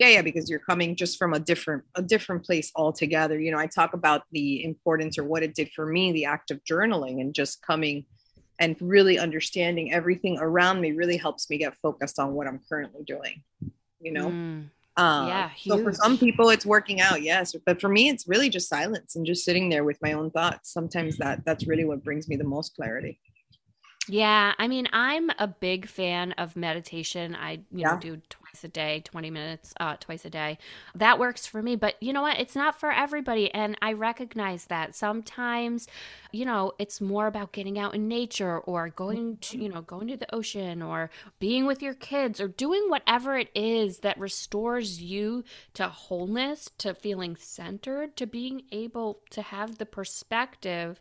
yeah 0.02 0.16
yeah 0.16 0.22
because 0.22 0.50
you're 0.50 0.58
coming 0.58 0.96
just 0.96 1.16
from 1.16 1.32
a 1.32 1.38
different 1.38 1.84
a 1.94 2.02
different 2.02 2.44
place 2.44 2.72
altogether 2.74 3.38
you 3.38 3.52
know 3.52 3.58
i 3.58 3.66
talk 3.66 3.94
about 3.94 4.22
the 4.32 4.64
importance 4.64 5.16
or 5.16 5.24
what 5.24 5.42
it 5.44 5.54
did 5.54 5.70
for 5.70 5.86
me 5.86 6.10
the 6.10 6.24
act 6.24 6.50
of 6.50 6.62
journaling 6.64 7.20
and 7.20 7.34
just 7.34 7.62
coming 7.62 8.04
and 8.58 8.76
really 8.80 9.18
understanding 9.18 9.92
everything 9.92 10.38
around 10.40 10.80
me 10.80 10.90
really 10.92 11.16
helps 11.16 11.48
me 11.48 11.56
get 11.56 11.76
focused 11.76 12.18
on 12.18 12.34
what 12.34 12.48
i'm 12.48 12.60
currently 12.68 13.04
doing 13.04 13.42
you 14.00 14.12
know 14.12 14.28
mm. 14.28 14.64
Um, 14.94 15.26
yeah. 15.26 15.48
Huge. 15.48 15.78
So 15.78 15.82
for 15.84 15.92
some 15.94 16.18
people, 16.18 16.50
it's 16.50 16.66
working 16.66 17.00
out, 17.00 17.22
yes. 17.22 17.56
But 17.64 17.80
for 17.80 17.88
me, 17.88 18.10
it's 18.10 18.28
really 18.28 18.50
just 18.50 18.68
silence 18.68 19.16
and 19.16 19.24
just 19.24 19.42
sitting 19.42 19.70
there 19.70 19.84
with 19.84 19.96
my 20.02 20.12
own 20.12 20.30
thoughts. 20.30 20.70
Sometimes 20.70 21.16
that 21.16 21.46
that's 21.46 21.66
really 21.66 21.86
what 21.86 22.04
brings 22.04 22.28
me 22.28 22.36
the 22.36 22.44
most 22.44 22.76
clarity. 22.76 23.18
Yeah, 24.06 24.52
I 24.58 24.68
mean, 24.68 24.88
I'm 24.92 25.30
a 25.38 25.46
big 25.46 25.88
fan 25.88 26.32
of 26.32 26.56
meditation. 26.56 27.34
I, 27.34 27.52
you 27.52 27.62
yeah. 27.70 27.92
know, 27.92 27.98
do 27.98 28.22
a 28.62 28.68
day, 28.68 29.00
20 29.04 29.30
minutes 29.30 29.72
uh, 29.80 29.96
twice 29.98 30.24
a 30.24 30.30
day. 30.30 30.58
That 30.94 31.18
works 31.18 31.46
for 31.46 31.62
me. 31.62 31.74
But 31.74 32.00
you 32.02 32.12
know 32.12 32.22
what? 32.22 32.38
It's 32.38 32.54
not 32.54 32.78
for 32.78 32.92
everybody. 32.92 33.52
And 33.52 33.76
I 33.80 33.94
recognize 33.94 34.66
that 34.66 34.94
sometimes, 34.94 35.88
you 36.32 36.44
know, 36.44 36.72
it's 36.78 37.00
more 37.00 37.26
about 37.26 37.52
getting 37.52 37.78
out 37.78 37.94
in 37.94 38.08
nature 38.08 38.58
or 38.58 38.90
going 38.90 39.38
to, 39.38 39.58
you 39.58 39.68
know, 39.68 39.80
going 39.80 40.08
to 40.08 40.16
the 40.16 40.32
ocean 40.34 40.82
or 40.82 41.10
being 41.40 41.64
with 41.64 41.82
your 41.82 41.94
kids 41.94 42.40
or 42.40 42.48
doing 42.48 42.84
whatever 42.88 43.38
it 43.38 43.48
is 43.54 44.00
that 44.00 44.18
restores 44.18 45.00
you 45.00 45.44
to 45.74 45.88
wholeness, 45.88 46.70
to 46.78 46.94
feeling 46.94 47.36
centered, 47.36 48.16
to 48.16 48.26
being 48.26 48.62
able 48.70 49.20
to 49.30 49.40
have 49.40 49.78
the 49.78 49.86
perspective 49.86 51.00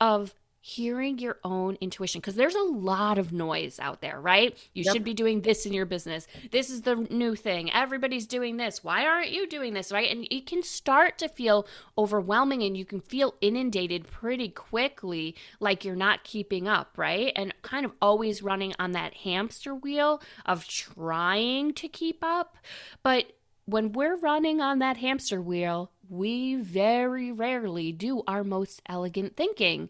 of 0.00 0.34
hearing 0.68 1.18
your 1.18 1.38
own 1.44 1.78
intuition 1.80 2.20
because 2.20 2.34
there's 2.34 2.54
a 2.54 2.62
lot 2.62 3.16
of 3.16 3.32
noise 3.32 3.80
out 3.80 4.02
there, 4.02 4.20
right? 4.20 4.54
You 4.74 4.84
yep. 4.84 4.92
should 4.92 5.04
be 5.04 5.14
doing 5.14 5.40
this 5.40 5.64
in 5.64 5.72
your 5.72 5.86
business. 5.86 6.26
This 6.52 6.68
is 6.68 6.82
the 6.82 6.94
new 7.08 7.34
thing. 7.34 7.72
Everybody's 7.72 8.26
doing 8.26 8.58
this. 8.58 8.84
Why 8.84 9.06
aren't 9.06 9.30
you 9.30 9.48
doing 9.48 9.72
this, 9.72 9.90
right? 9.90 10.10
And 10.10 10.28
it 10.30 10.44
can 10.44 10.62
start 10.62 11.16
to 11.18 11.28
feel 11.28 11.66
overwhelming 11.96 12.62
and 12.62 12.76
you 12.76 12.84
can 12.84 13.00
feel 13.00 13.34
inundated 13.40 14.10
pretty 14.10 14.50
quickly 14.50 15.34
like 15.58 15.86
you're 15.86 15.96
not 15.96 16.22
keeping 16.22 16.68
up, 16.68 16.98
right? 16.98 17.32
And 17.34 17.54
kind 17.62 17.86
of 17.86 17.92
always 18.02 18.42
running 18.42 18.74
on 18.78 18.92
that 18.92 19.14
hamster 19.14 19.74
wheel 19.74 20.20
of 20.44 20.68
trying 20.68 21.72
to 21.74 21.88
keep 21.88 22.22
up. 22.22 22.58
But 23.02 23.32
when 23.64 23.92
we're 23.92 24.18
running 24.18 24.60
on 24.60 24.80
that 24.80 24.98
hamster 24.98 25.40
wheel, 25.40 25.92
we 26.10 26.56
very 26.56 27.32
rarely 27.32 27.90
do 27.90 28.22
our 28.26 28.44
most 28.44 28.82
elegant 28.86 29.34
thinking. 29.34 29.88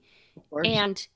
And 0.64 1.06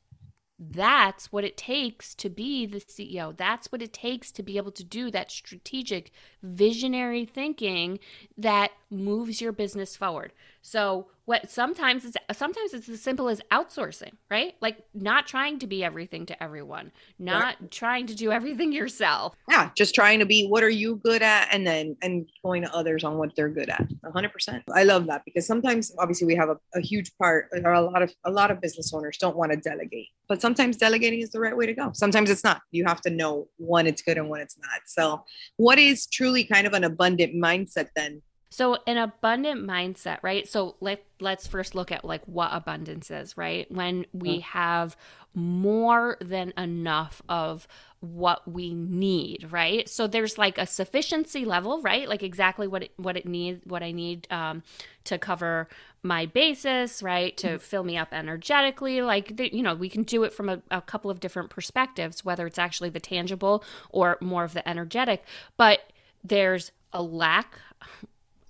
that's 0.58 1.32
what 1.32 1.44
it 1.44 1.56
takes 1.56 2.14
to 2.16 2.28
be 2.30 2.66
the 2.66 2.80
CEO. 2.80 3.36
That's 3.36 3.72
what 3.72 3.82
it 3.82 3.92
takes 3.92 4.30
to 4.32 4.42
be 4.42 4.56
able 4.56 4.70
to 4.72 4.84
do 4.84 5.10
that 5.10 5.30
strategic, 5.30 6.12
visionary 6.42 7.24
thinking 7.24 7.98
that 8.36 8.70
moves 8.92 9.40
your 9.40 9.52
business 9.52 9.96
forward. 9.96 10.32
So, 10.60 11.08
what 11.24 11.48
sometimes 11.50 12.04
it's 12.04 12.16
sometimes 12.36 12.74
it's 12.74 12.88
as 12.88 13.00
simple 13.00 13.28
as 13.28 13.40
outsourcing, 13.52 14.12
right? 14.30 14.54
Like 14.60 14.84
not 14.92 15.26
trying 15.26 15.60
to 15.60 15.66
be 15.68 15.84
everything 15.84 16.26
to 16.26 16.42
everyone, 16.42 16.90
not 17.18 17.42
right. 17.42 17.70
trying 17.70 18.06
to 18.08 18.14
do 18.14 18.32
everything 18.38 18.72
yourself. 18.72 19.34
Yeah, 19.48 19.70
just 19.76 19.94
trying 19.94 20.18
to 20.18 20.26
be 20.26 20.46
what 20.46 20.62
are 20.62 20.68
you 20.68 20.96
good 20.96 21.22
at 21.22 21.48
and 21.52 21.66
then 21.66 21.96
and 22.02 22.28
going 22.44 22.62
to 22.62 22.74
others 22.74 23.04
on 23.04 23.18
what 23.18 23.34
they're 23.36 23.48
good 23.48 23.70
at. 23.70 23.86
100%. 24.04 24.62
I 24.74 24.82
love 24.82 25.06
that 25.06 25.22
because 25.24 25.46
sometimes 25.46 25.92
obviously 25.98 26.26
we 26.26 26.34
have 26.34 26.48
a, 26.48 26.56
a 26.74 26.80
huge 26.80 27.16
part 27.18 27.48
or 27.64 27.72
a 27.72 27.80
lot 27.80 28.02
of 28.02 28.12
a 28.24 28.30
lot 28.30 28.50
of 28.50 28.60
business 28.60 28.92
owners 28.92 29.16
don't 29.18 29.36
want 29.36 29.52
to 29.52 29.58
delegate. 29.58 30.08
But 30.28 30.40
sometimes 30.40 30.76
delegating 30.76 31.20
is 31.20 31.30
the 31.30 31.40
right 31.40 31.56
way 31.56 31.66
to 31.66 31.74
go. 31.74 31.90
Sometimes 31.94 32.30
it's 32.30 32.44
not. 32.44 32.62
You 32.72 32.84
have 32.86 33.00
to 33.02 33.10
know 33.10 33.48
when 33.58 33.86
it's 33.86 34.02
good 34.02 34.18
and 34.18 34.28
when 34.28 34.40
it's 34.40 34.58
not. 34.58 34.82
So, 34.86 35.24
what 35.56 35.78
is 35.78 36.06
truly 36.06 36.44
kind 36.44 36.66
of 36.66 36.72
an 36.72 36.84
abundant 36.84 37.34
mindset 37.34 37.88
then 37.94 38.22
so 38.52 38.76
an 38.86 38.98
abundant 38.98 39.66
mindset, 39.66 40.18
right? 40.20 40.46
So 40.46 40.76
let 40.82 41.02
let's 41.20 41.46
first 41.46 41.74
look 41.74 41.90
at 41.90 42.04
like 42.04 42.22
what 42.26 42.50
abundance 42.52 43.10
is, 43.10 43.34
right? 43.34 43.70
When 43.72 44.04
we 44.12 44.40
mm. 44.40 44.42
have 44.42 44.94
more 45.34 46.18
than 46.20 46.52
enough 46.58 47.22
of 47.30 47.66
what 48.00 48.46
we 48.46 48.74
need, 48.74 49.46
right? 49.50 49.88
So 49.88 50.06
there's 50.06 50.36
like 50.36 50.58
a 50.58 50.66
sufficiency 50.66 51.46
level, 51.46 51.80
right? 51.80 52.06
Like 52.06 52.22
exactly 52.22 52.66
what 52.66 52.82
it, 52.82 52.92
what 52.98 53.16
it 53.16 53.24
needs, 53.24 53.64
what 53.64 53.82
I 53.82 53.90
need 53.90 54.26
um, 54.30 54.62
to 55.04 55.16
cover 55.16 55.66
my 56.02 56.26
basis, 56.26 57.02
right? 57.02 57.34
To 57.38 57.56
mm. 57.56 57.60
fill 57.60 57.84
me 57.84 57.96
up 57.96 58.12
energetically. 58.12 59.00
Like, 59.00 59.38
the, 59.38 59.50
you 59.50 59.62
know, 59.62 59.74
we 59.74 59.88
can 59.88 60.02
do 60.02 60.24
it 60.24 60.34
from 60.34 60.50
a, 60.50 60.60
a 60.70 60.82
couple 60.82 61.10
of 61.10 61.20
different 61.20 61.48
perspectives, 61.48 62.22
whether 62.22 62.46
it's 62.46 62.58
actually 62.58 62.90
the 62.90 63.00
tangible 63.00 63.64
or 63.88 64.18
more 64.20 64.44
of 64.44 64.52
the 64.52 64.68
energetic. 64.68 65.24
But 65.56 65.90
there's 66.22 66.70
a 66.92 67.02
lack 67.02 67.58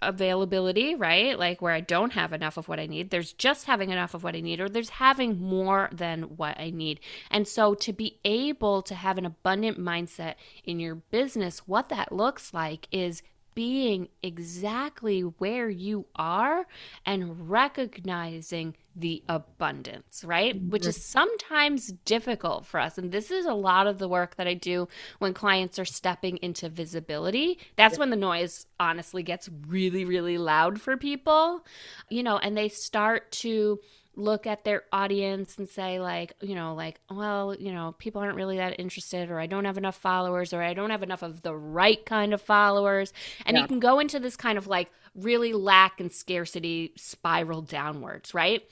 availability, 0.02 0.94
right? 0.94 1.38
Like 1.38 1.62
where 1.62 1.72
I 1.72 1.80
don't 1.80 2.12
have 2.12 2.32
enough 2.32 2.56
of 2.56 2.68
what 2.68 2.80
I 2.80 2.86
need. 2.86 3.10
There's 3.10 3.32
just 3.32 3.66
having 3.66 3.90
enough 3.90 4.14
of 4.14 4.24
what 4.24 4.34
I 4.34 4.40
need, 4.40 4.60
or 4.60 4.68
there's 4.68 4.90
having 4.90 5.40
more 5.40 5.88
than 5.92 6.22
what 6.36 6.58
I 6.58 6.70
need. 6.70 7.00
And 7.30 7.46
so 7.46 7.74
to 7.74 7.92
be 7.92 8.18
able 8.24 8.82
to 8.82 8.94
have 8.94 9.18
an 9.18 9.26
abundant 9.26 9.78
mindset 9.78 10.34
in 10.64 10.80
your 10.80 10.96
business, 10.96 11.66
what 11.66 11.88
that 11.88 12.12
looks 12.12 12.52
like 12.52 12.88
is 12.90 13.22
being 13.54 14.08
exactly 14.22 15.20
where 15.20 15.68
you 15.68 16.06
are 16.16 16.66
and 17.04 17.50
recognizing 17.50 18.74
the 18.94 19.22
abundance, 19.28 20.24
right? 20.24 20.56
Mm-hmm. 20.56 20.70
Which 20.70 20.86
is 20.86 21.02
sometimes 21.02 21.92
difficult 22.04 22.66
for 22.66 22.80
us. 22.80 22.98
And 22.98 23.12
this 23.12 23.30
is 23.30 23.46
a 23.46 23.54
lot 23.54 23.86
of 23.86 23.98
the 23.98 24.08
work 24.08 24.36
that 24.36 24.46
I 24.46 24.54
do 24.54 24.88
when 25.18 25.34
clients 25.34 25.78
are 25.78 25.84
stepping 25.84 26.38
into 26.38 26.68
visibility. 26.68 27.58
That's 27.76 27.98
when 27.98 28.10
the 28.10 28.16
noise 28.16 28.66
honestly 28.78 29.22
gets 29.22 29.48
really, 29.66 30.04
really 30.04 30.38
loud 30.38 30.80
for 30.80 30.96
people, 30.96 31.64
you 32.08 32.22
know, 32.22 32.38
and 32.38 32.56
they 32.56 32.68
start 32.68 33.30
to 33.32 33.80
look 34.14 34.46
at 34.46 34.64
their 34.64 34.82
audience 34.92 35.56
and 35.56 35.68
say 35.68 35.98
like 35.98 36.34
you 36.42 36.54
know 36.54 36.74
like 36.74 37.00
well 37.10 37.54
you 37.54 37.72
know 37.72 37.94
people 37.98 38.20
aren't 38.20 38.36
really 38.36 38.58
that 38.58 38.78
interested 38.78 39.30
or 39.30 39.40
i 39.40 39.46
don't 39.46 39.64
have 39.64 39.78
enough 39.78 39.96
followers 39.96 40.52
or 40.52 40.62
i 40.62 40.74
don't 40.74 40.90
have 40.90 41.02
enough 41.02 41.22
of 41.22 41.40
the 41.40 41.54
right 41.54 42.04
kind 42.04 42.34
of 42.34 42.42
followers 42.42 43.12
and 43.46 43.56
yeah. 43.56 43.62
you 43.62 43.66
can 43.66 43.80
go 43.80 43.98
into 43.98 44.20
this 44.20 44.36
kind 44.36 44.58
of 44.58 44.66
like 44.66 44.90
really 45.14 45.52
lack 45.52 46.00
and 46.00 46.12
scarcity 46.12 46.92
spiral 46.96 47.62
downwards 47.62 48.34
right 48.34 48.62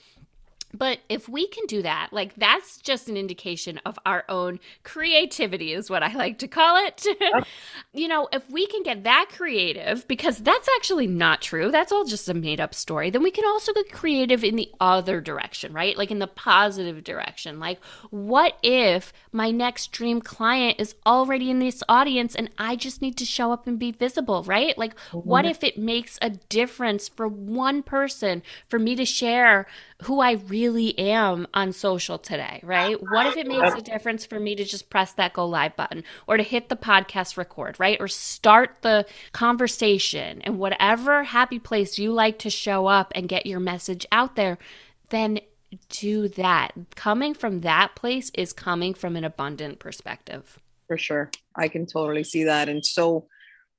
but 0.72 1.00
if 1.08 1.28
we 1.28 1.46
can 1.48 1.66
do 1.66 1.82
that, 1.82 2.10
like 2.12 2.34
that's 2.36 2.78
just 2.78 3.08
an 3.08 3.16
indication 3.16 3.80
of 3.84 3.98
our 4.06 4.24
own 4.28 4.60
creativity, 4.84 5.72
is 5.72 5.90
what 5.90 6.02
I 6.02 6.12
like 6.14 6.38
to 6.38 6.48
call 6.48 6.84
it. 6.86 7.04
you 7.92 8.08
know, 8.08 8.28
if 8.32 8.48
we 8.50 8.66
can 8.66 8.82
get 8.82 9.04
that 9.04 9.26
creative, 9.32 10.06
because 10.06 10.38
that's 10.38 10.68
actually 10.76 11.06
not 11.06 11.42
true, 11.42 11.70
that's 11.70 11.92
all 11.92 12.04
just 12.04 12.28
a 12.28 12.34
made 12.34 12.60
up 12.60 12.74
story, 12.74 13.10
then 13.10 13.22
we 13.22 13.30
can 13.30 13.44
also 13.44 13.72
get 13.72 13.90
creative 13.92 14.44
in 14.44 14.56
the 14.56 14.70
other 14.80 15.20
direction, 15.20 15.72
right? 15.72 15.96
Like 15.96 16.10
in 16.10 16.18
the 16.18 16.26
positive 16.26 17.02
direction. 17.02 17.58
Like, 17.58 17.82
what 18.10 18.56
if 18.62 19.12
my 19.32 19.50
next 19.50 19.92
dream 19.92 20.20
client 20.20 20.80
is 20.80 20.94
already 21.04 21.50
in 21.50 21.58
this 21.58 21.82
audience 21.88 22.34
and 22.34 22.50
I 22.58 22.76
just 22.76 23.02
need 23.02 23.16
to 23.18 23.24
show 23.24 23.52
up 23.52 23.66
and 23.66 23.78
be 23.78 23.90
visible, 23.90 24.44
right? 24.44 24.76
Like, 24.78 24.98
what 25.12 25.44
mm-hmm. 25.44 25.50
if 25.50 25.64
it 25.64 25.78
makes 25.78 26.18
a 26.22 26.30
difference 26.30 27.08
for 27.08 27.26
one 27.26 27.82
person 27.82 28.42
for 28.68 28.78
me 28.78 28.94
to 28.96 29.04
share? 29.04 29.66
Who 30.02 30.20
I 30.20 30.32
really 30.32 30.98
am 30.98 31.46
on 31.52 31.72
social 31.72 32.18
today, 32.18 32.60
right? 32.62 32.96
What 33.00 33.26
if 33.26 33.36
it 33.36 33.46
makes 33.46 33.74
a 33.74 33.82
difference 33.82 34.24
for 34.24 34.40
me 34.40 34.54
to 34.54 34.64
just 34.64 34.90
press 34.90 35.12
that 35.12 35.32
go 35.32 35.46
live 35.46 35.76
button 35.76 36.04
or 36.26 36.36
to 36.36 36.42
hit 36.42 36.68
the 36.68 36.76
podcast 36.76 37.36
record, 37.36 37.78
right? 37.78 38.00
Or 38.00 38.08
start 38.08 38.76
the 38.82 39.06
conversation 39.32 40.42
and 40.42 40.58
whatever 40.58 41.24
happy 41.24 41.58
place 41.58 41.98
you 41.98 42.12
like 42.12 42.38
to 42.40 42.50
show 42.50 42.86
up 42.86 43.12
and 43.14 43.28
get 43.28 43.46
your 43.46 43.60
message 43.60 44.06
out 44.10 44.36
there, 44.36 44.58
then 45.10 45.40
do 45.88 46.28
that. 46.28 46.72
Coming 46.96 47.34
from 47.34 47.60
that 47.60 47.94
place 47.94 48.30
is 48.34 48.52
coming 48.52 48.94
from 48.94 49.16
an 49.16 49.24
abundant 49.24 49.78
perspective. 49.78 50.58
For 50.86 50.98
sure. 50.98 51.30
I 51.54 51.68
can 51.68 51.86
totally 51.86 52.24
see 52.24 52.44
that. 52.44 52.68
And 52.68 52.84
so, 52.84 53.26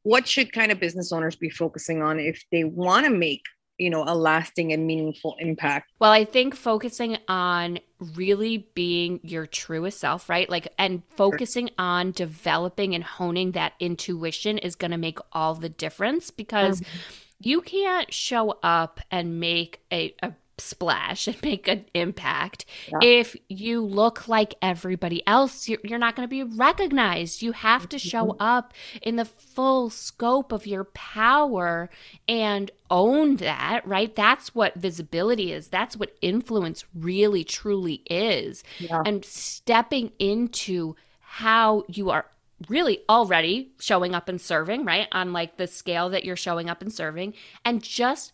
what 0.04 0.28
should 0.28 0.52
kind 0.52 0.72
of 0.72 0.80
business 0.80 1.12
owners 1.12 1.36
be 1.36 1.50
focusing 1.50 2.02
on 2.02 2.20
if 2.20 2.44
they 2.52 2.64
want 2.64 3.06
to 3.06 3.12
make 3.12 3.44
you 3.82 3.90
know 3.90 4.04
a 4.06 4.16
lasting 4.16 4.72
and 4.72 4.86
meaningful 4.86 5.36
impact. 5.40 5.92
Well 6.00 6.12
i 6.12 6.24
think 6.24 6.56
focusing 6.56 7.18
on 7.28 7.80
really 8.16 8.70
being 8.74 9.20
your 9.24 9.46
truest 9.46 10.00
self 10.00 10.30
right? 10.30 10.50
Like 10.50 10.68
and 10.78 11.02
focusing 11.16 11.72
on 11.78 12.12
developing 12.12 12.94
and 12.96 13.04
honing 13.04 13.52
that 13.52 13.74
intuition 13.80 14.58
is 14.60 14.76
going 14.76 14.92
to 14.92 14.98
make 14.98 15.20
all 15.32 15.56
the 15.56 15.70
difference 15.70 16.30
because 16.30 16.82
mm-hmm. 16.82 17.14
you 17.40 17.62
can't 17.62 18.14
show 18.14 18.58
up 18.62 19.00
and 19.10 19.40
make 19.40 19.82
a, 19.92 20.16
a 20.22 20.34
splash 20.58 21.28
and 21.28 21.42
make 21.44 21.68
an 21.68 21.86
impact. 21.94 22.66
Yeah. 22.92 23.00
If 23.02 23.36
you 23.50 23.82
look 23.82 24.28
like 24.28 24.56
everybody 24.62 25.26
else, 25.28 25.68
you're, 25.68 25.80
you're 25.84 26.00
not 26.00 26.16
going 26.16 26.28
to 26.28 26.30
be 26.30 26.44
recognized. 26.44 27.42
You 27.42 27.52
have 27.52 27.88
to 27.90 28.00
show 28.00 28.28
mm-hmm. 28.28 28.42
up 28.42 28.74
in 29.02 29.16
the 29.16 29.26
full 29.26 29.90
scope 29.90 30.52
of 30.52 30.68
your 30.68 30.86
power 30.86 31.90
and 32.28 32.72
own 32.90 33.38
that, 33.38 33.88
right? 33.88 34.16
That's 34.16 34.54
what 34.54 34.76
visibility 34.76 35.52
is. 35.52 35.70
That's 35.70 35.96
what 35.96 36.16
influence 36.22 36.86
really, 36.94 37.44
truly 37.44 38.04
is. 38.10 38.64
Yeah. 38.80 39.02
And 39.06 39.24
stepping 39.26 40.12
into 40.20 40.96
how 41.20 41.84
you 41.88 42.10
are 42.10 42.26
really 42.70 43.00
already 43.10 43.72
showing 43.80 44.14
up 44.14 44.30
and 44.30 44.40
serving, 44.40 44.86
right? 44.86 45.08
On 45.12 45.34
like 45.34 45.58
the 45.58 45.68
scale 45.68 46.10
that 46.10 46.26
you're 46.26 46.36
showing 46.36 46.70
up 46.70 46.82
and 46.82 46.94
serving, 46.94 47.34
and 47.66 47.82
just 47.82 48.32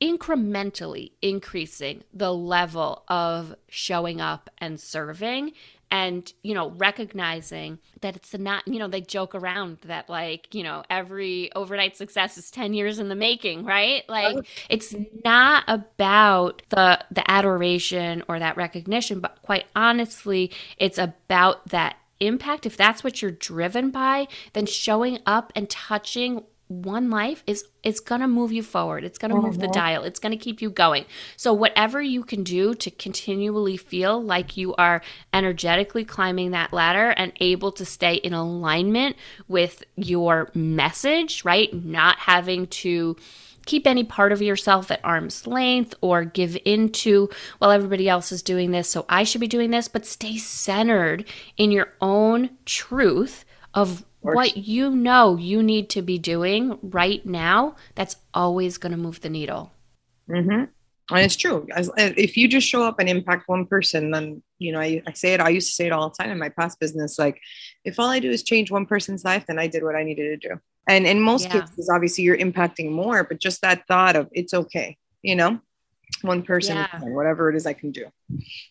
incrementally 0.00 1.12
increasing 1.20 2.02
the 2.12 2.32
level 2.32 3.04
of 3.08 3.54
showing 3.68 4.20
up 4.20 4.48
and 4.58 4.80
serving 4.80 5.52
and 5.90 6.32
you 6.42 6.54
know 6.54 6.70
recognizing 6.70 7.78
that 8.00 8.16
it's 8.16 8.32
not 8.38 8.66
you 8.66 8.78
know 8.78 8.88
they 8.88 9.00
joke 9.00 9.34
around 9.34 9.78
that 9.84 10.08
like 10.08 10.54
you 10.54 10.62
know 10.62 10.82
every 10.88 11.52
overnight 11.54 11.96
success 11.96 12.38
is 12.38 12.50
10 12.50 12.72
years 12.74 12.98
in 12.98 13.08
the 13.08 13.14
making 13.14 13.64
right? 13.64 14.08
Like 14.08 14.36
oh. 14.36 14.42
it's 14.68 14.94
not 15.24 15.64
about 15.66 16.62
the 16.70 17.04
the 17.10 17.28
adoration 17.30 18.22
or 18.28 18.38
that 18.38 18.56
recognition 18.56 19.20
but 19.20 19.42
quite 19.42 19.66
honestly 19.74 20.50
it's 20.78 20.98
about 20.98 21.66
that 21.68 21.96
impact. 22.20 22.66
If 22.66 22.76
that's 22.76 23.02
what 23.02 23.20
you're 23.20 23.30
driven 23.30 23.90
by 23.90 24.28
then 24.52 24.66
showing 24.66 25.18
up 25.26 25.52
and 25.56 25.68
touching 25.68 26.44
one 26.70 27.10
life 27.10 27.42
is 27.48 27.64
it's 27.82 27.98
going 27.98 28.20
to 28.20 28.28
move 28.28 28.52
you 28.52 28.62
forward. 28.62 29.02
It's 29.02 29.18
going 29.18 29.32
to 29.32 29.40
move 29.40 29.58
the 29.58 29.64
mm-hmm. 29.64 29.72
dial. 29.72 30.04
It's 30.04 30.20
going 30.20 30.30
to 30.30 30.42
keep 30.42 30.62
you 30.62 30.70
going. 30.70 31.04
So 31.36 31.52
whatever 31.52 32.00
you 32.00 32.22
can 32.22 32.44
do 32.44 32.74
to 32.74 32.90
continually 32.92 33.76
feel 33.76 34.22
like 34.22 34.56
you 34.56 34.74
are 34.76 35.02
energetically 35.32 36.04
climbing 36.04 36.52
that 36.52 36.72
ladder 36.72 37.10
and 37.10 37.32
able 37.40 37.72
to 37.72 37.84
stay 37.84 38.14
in 38.14 38.34
alignment 38.34 39.16
with 39.48 39.82
your 39.96 40.50
message, 40.54 41.44
right? 41.44 41.74
Not 41.74 42.18
having 42.20 42.68
to 42.68 43.16
keep 43.66 43.86
any 43.86 44.04
part 44.04 44.30
of 44.30 44.40
yourself 44.40 44.90
at 44.92 45.04
arm's 45.04 45.46
length 45.46 45.94
or 46.00 46.24
give 46.24 46.56
into 46.64 47.28
well 47.60 47.70
everybody 47.70 48.08
else 48.08 48.32
is 48.32 48.42
doing 48.42 48.70
this 48.70 48.88
so 48.88 49.04
I 49.08 49.24
should 49.24 49.40
be 49.40 49.48
doing 49.48 49.70
this, 49.70 49.88
but 49.88 50.06
stay 50.06 50.36
centered 50.36 51.24
in 51.56 51.70
your 51.72 51.92
own 52.00 52.50
truth 52.64 53.44
of 53.74 54.04
what 54.20 54.56
you 54.56 54.90
know 54.90 55.36
you 55.36 55.62
need 55.62 55.88
to 55.90 56.02
be 56.02 56.18
doing 56.18 56.78
right 56.82 57.24
now, 57.24 57.76
that's 57.94 58.16
always 58.34 58.78
going 58.78 58.92
to 58.92 58.98
move 58.98 59.20
the 59.20 59.30
needle. 59.30 59.72
Mm-hmm. 60.28 60.64
And 61.12 61.24
it's 61.24 61.36
true. 61.36 61.66
As, 61.74 61.90
if 61.96 62.36
you 62.36 62.46
just 62.46 62.68
show 62.68 62.84
up 62.84 63.00
and 63.00 63.08
impact 63.08 63.48
one 63.48 63.66
person, 63.66 64.12
then, 64.12 64.42
you 64.58 64.72
know, 64.72 64.78
I, 64.78 65.02
I 65.06 65.12
say 65.12 65.34
it, 65.34 65.40
I 65.40 65.48
used 65.48 65.68
to 65.68 65.74
say 65.74 65.86
it 65.86 65.92
all 65.92 66.08
the 66.08 66.14
time 66.14 66.30
in 66.30 66.38
my 66.38 66.50
past 66.50 66.78
business. 66.78 67.18
Like, 67.18 67.40
if 67.84 67.98
all 67.98 68.08
I 68.08 68.20
do 68.20 68.30
is 68.30 68.44
change 68.44 68.70
one 68.70 68.86
person's 68.86 69.24
life, 69.24 69.46
then 69.46 69.58
I 69.58 69.66
did 69.66 69.82
what 69.82 69.96
I 69.96 70.04
needed 70.04 70.40
to 70.40 70.48
do. 70.48 70.60
And 70.86 71.06
in 71.06 71.20
most 71.20 71.46
yeah. 71.46 71.62
cases, 71.62 71.90
obviously, 71.92 72.24
you're 72.24 72.38
impacting 72.38 72.90
more, 72.90 73.24
but 73.24 73.40
just 73.40 73.60
that 73.62 73.86
thought 73.88 74.16
of 74.16 74.28
it's 74.32 74.54
okay, 74.54 74.98
you 75.22 75.34
know? 75.34 75.60
One 76.22 76.42
person 76.42 76.76
yeah. 76.76 77.00
whatever 77.00 77.48
it 77.48 77.56
is 77.56 77.66
i 77.66 77.72
can 77.72 77.90
do 77.90 78.04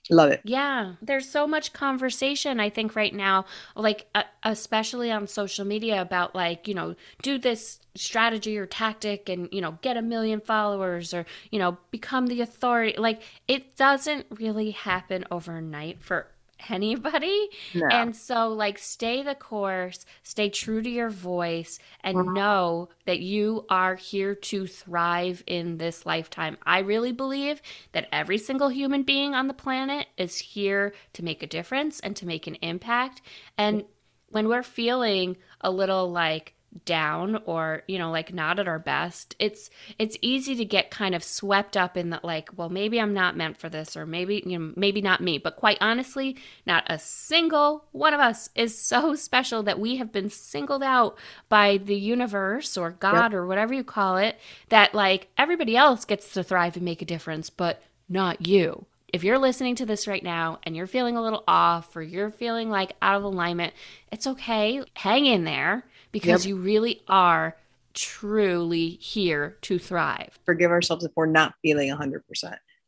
love 0.10 0.30
it 0.30 0.41
yeah 0.43 0.93
there's 1.02 1.28
so 1.28 1.47
much 1.47 1.73
conversation 1.73 2.60
i 2.60 2.69
think 2.69 2.95
right 2.95 3.13
now 3.13 3.45
like 3.75 4.08
uh, 4.15 4.23
especially 4.43 5.12
on 5.12 5.28
social 5.28 5.65
media 5.65 6.02
about 6.02 6.36
like 6.36 6.67
you 6.67 6.73
know 6.73 6.95
do 7.21 7.38
this 7.38 7.80
strategy 7.95 8.58
or 8.58 8.65
tactic 8.65 9.30
and 9.30 9.49
you 9.52 9.62
know 9.62 9.78
get 9.82 9.97
a 9.97 10.02
million 10.02 10.39
followers 10.39 11.13
or 11.13 11.25
you 11.52 11.60
know 11.60 11.78
become 11.91 12.28
the 12.28 12.41
authority 12.41 12.95
like 12.97 13.21
it 13.47 13.75
doesn't 13.75 14.25
really 14.32 14.71
happen 14.71 15.25
overnight 15.32 16.02
for 16.02 16.28
anybody. 16.69 17.50
No. 17.74 17.88
And 17.88 18.15
so, 18.15 18.50
like, 18.50 18.78
stay 18.78 19.24
the 19.24 19.36
course, 19.36 20.06
stay 20.24 20.50
true 20.50 20.82
to 20.82 20.89
your 20.89 21.10
voice, 21.10 21.80
and 22.04 22.17
mm-hmm. 22.17 22.34
know 22.34 22.89
that 23.06 23.19
you 23.19 23.65
are 23.69 23.95
here 23.95 24.36
to 24.36 24.67
thrive 24.67 25.43
in 25.48 25.78
this 25.78 26.06
lifetime. 26.06 26.58
I 26.65 26.80
really 26.80 27.12
believe 27.12 27.62
that 27.91 28.08
every 28.12 28.38
single 28.38 28.69
human 28.69 29.04
being 29.04 29.34
on 29.34 29.48
the 29.48 29.54
planet 29.54 30.08
is 30.17 30.38
here 30.38 30.93
to 31.13 31.24
make 31.24 31.43
a 31.43 31.48
difference 31.48 32.00
and 32.00 32.15
to 32.17 32.26
make 32.26 32.48
an 32.48 32.56
impact. 32.56 33.22
And 33.58 33.86
when 34.30 34.48
we're 34.48 34.63
feeling 34.63 35.38
a 35.62 35.72
little 35.72 36.12
like, 36.12 36.54
down 36.86 37.41
or 37.45 37.82
you 37.88 37.97
know 37.97 38.12
like 38.12 38.32
not 38.32 38.60
at 38.60 38.67
our 38.67 38.77
best 38.77 39.36
it's 39.39 39.71
it's 39.97 40.17
easy 40.21 40.55
to 40.55 40.63
get 40.63 40.91
kind 40.91 41.15
of 41.15 41.23
swept 41.23 41.75
up 41.75 41.97
in 41.97 42.12
that 42.12 42.23
like 42.23 42.49
well 42.55 42.69
maybe 42.69 43.01
i'm 43.01 43.13
not 43.13 43.36
meant 43.36 43.58
for 43.58 43.69
this 43.69 43.97
or 43.97 44.05
maybe 44.05 44.43
you 44.45 44.58
know 44.58 44.71
maybe 44.75 45.01
not 45.01 45.21
me 45.21 45.39
but 45.39 45.55
quite 45.55 45.79
honestly 45.82 46.38
not 46.67 46.84
a 46.88 46.99
single 46.99 47.86
one 47.91 48.13
of 48.13 48.19
us 48.19 48.49
is 48.53 48.77
so 48.77 49.15
special 49.15 49.63
that 49.63 49.79
we 49.79 49.95
have 49.95 50.12
been 50.12 50.29
singled 50.29 50.84
out 50.84 51.17
by 51.49 51.77
the 51.77 51.95
universe 51.95 52.77
or 52.77 52.91
god 52.91 53.32
yep. 53.32 53.34
or 53.34 53.47
whatever 53.47 53.73
you 53.73 53.84
call 53.84 54.17
it 54.17 54.38
that 54.69 54.93
like 54.93 55.27
everybody 55.38 55.75
else 55.75 56.05
gets 56.05 56.34
to 56.34 56.43
thrive 56.43 56.75
and 56.75 56.86
make 56.86 57.01
a 57.01 57.05
difference 57.05 57.49
but 57.49 57.82
not 58.08 58.45
you 58.45 58.86
if 59.12 59.23
you're 59.23 59.39
listening 59.39 59.73
to 59.75 59.88
this 59.88 60.08
right 60.08 60.23
now 60.23 60.60
and 60.63 60.75
you're 60.75 60.86
feeling 60.86 61.17
a 61.17 61.21
little 61.21 61.43
off 61.47 61.95
or 61.95 62.03
you're 62.03 62.29
feeling 62.29 62.69
like 62.69 62.95
out 63.01 63.17
of 63.17 63.23
alignment, 63.23 63.73
it's 64.12 64.27
okay. 64.27 64.84
Hang 64.93 65.25
in 65.25 65.45
there 65.45 65.84
because 66.12 66.45
yep. 66.45 66.50
you 66.50 66.56
really 66.62 67.02
are 67.08 67.56
truly 67.93 68.89
here 68.91 69.58
to 69.62 69.80
thrive. 69.80 70.39
Forgive 70.45 70.72
ourselves 70.72 71.04
if 71.04 71.12
we're 71.15 71.26
not 71.26 71.54
feeling 71.62 71.89
100%. 71.89 72.22